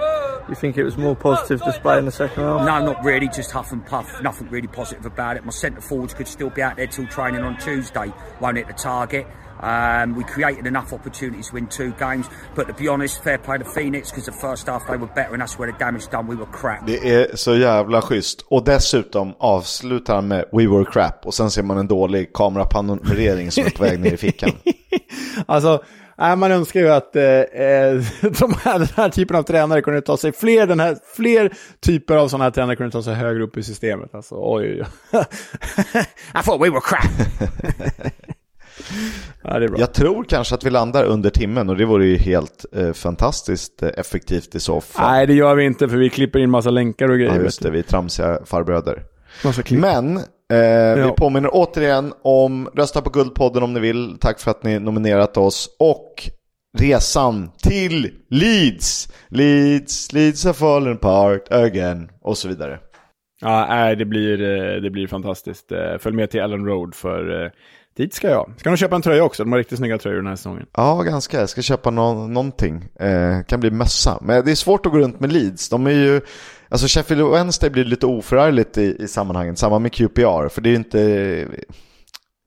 [0.49, 2.67] You think it was more positive display in the second half?
[2.67, 3.29] No, not really.
[3.29, 4.11] Just huff and puff.
[4.23, 5.45] Nothing really positive about it.
[5.45, 8.13] My centre forwards could still be out there till training on Tuesday.
[8.41, 9.27] Won't hit the target.
[9.63, 12.27] Um, we created enough opportunities to win two games,
[12.57, 15.35] but to be honest, fair play to Phoenix because the first half they were better
[15.35, 16.27] and that's where the damage done.
[16.27, 16.87] We were crap.
[16.87, 18.45] Det är så jävla schysst.
[18.49, 23.51] Och dessutom avslutar han med We were crap och sen ser man en dålig kamerapanorering
[23.51, 24.51] som är på väg ner i fickan.
[25.47, 25.83] Alltså,
[26.23, 30.01] Nej, man önskar ju att eh, eh, de här, den här typen av tränare kunde
[30.01, 33.43] ta sig fler, den här, fler typer av sådana här tränare kunde ta sig högre
[33.43, 34.15] upp i systemet.
[34.15, 35.21] Alltså, oj, oj, oj.
[36.41, 37.05] I thought we were crap.
[39.43, 39.81] ja, det är bra.
[39.81, 43.83] Jag tror kanske att vi landar under timmen och det vore ju helt eh, fantastiskt
[43.83, 45.13] eh, effektivt i så fall.
[45.13, 47.35] Nej, det gör vi inte för vi klipper in massa länkar och grejer.
[47.35, 47.71] Ja, just det.
[47.71, 49.03] Vi är tramsiga farbröder.
[49.71, 50.21] Men
[50.53, 50.59] eh,
[51.01, 51.07] Ja.
[51.07, 54.17] vi påminner återigen om rösta på Guldpodden om ni vill.
[54.21, 55.69] Tack för att ni nominerat oss.
[55.79, 56.31] Och
[56.79, 59.09] resan till Leeds.
[59.29, 62.11] Leeds, Leeds have fallen apart again.
[62.23, 62.79] Och så vidare.
[63.41, 65.73] Ja, det blir, eh, det blir fantastiskt.
[65.73, 67.51] Eh, Följ med till Ellen Road för eh,
[67.97, 68.53] dit ska jag.
[68.59, 69.45] Ska nog köpa en tröja också.
[69.45, 70.67] De har riktigt snygga tröjor den här säsongen.
[70.77, 71.41] Ja, ganska.
[71.41, 72.85] Jag ska köpa nå- någonting.
[73.01, 74.19] Eh, kan bli mössa.
[74.23, 75.69] Men det är svårt att gå runt med Leeds.
[75.69, 76.21] De är ju...
[76.73, 79.59] Alltså Sheffield Wednesday blir lite oförargligt i, i sammanhanget.
[79.59, 80.49] Samma med QPR.
[80.49, 81.49] För det är ju inte...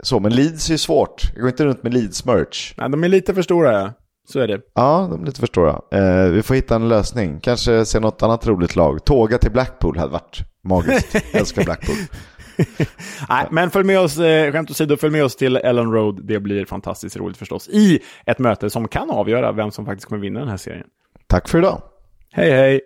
[0.04, 1.22] Så, men Leeds är ju svårt.
[1.34, 2.74] Jag går inte runt med Leeds-merch.
[2.78, 3.94] Nej, de är lite för stora, ja.
[4.28, 4.62] Så är det.
[4.76, 5.82] Ja, de är lite för stora.
[5.92, 7.40] Eh, vi får hitta en lösning.
[7.40, 9.06] Kanske se något annat roligt lag.
[9.06, 11.14] Tåga till Blackpool hade varit magiskt.
[11.14, 11.96] Jag älskar Blackpool.
[13.30, 16.28] Nej, men följ med oss, eh, skämt åsido, följ med oss till Ellen Road.
[16.28, 17.70] Det blir fantastiskt roligt förstås.
[17.70, 20.88] I ett möte som kan avgöra vem som faktiskt kommer vinna den här serien.
[21.28, 21.82] Tack för idag.
[22.32, 22.82] Hej, hej!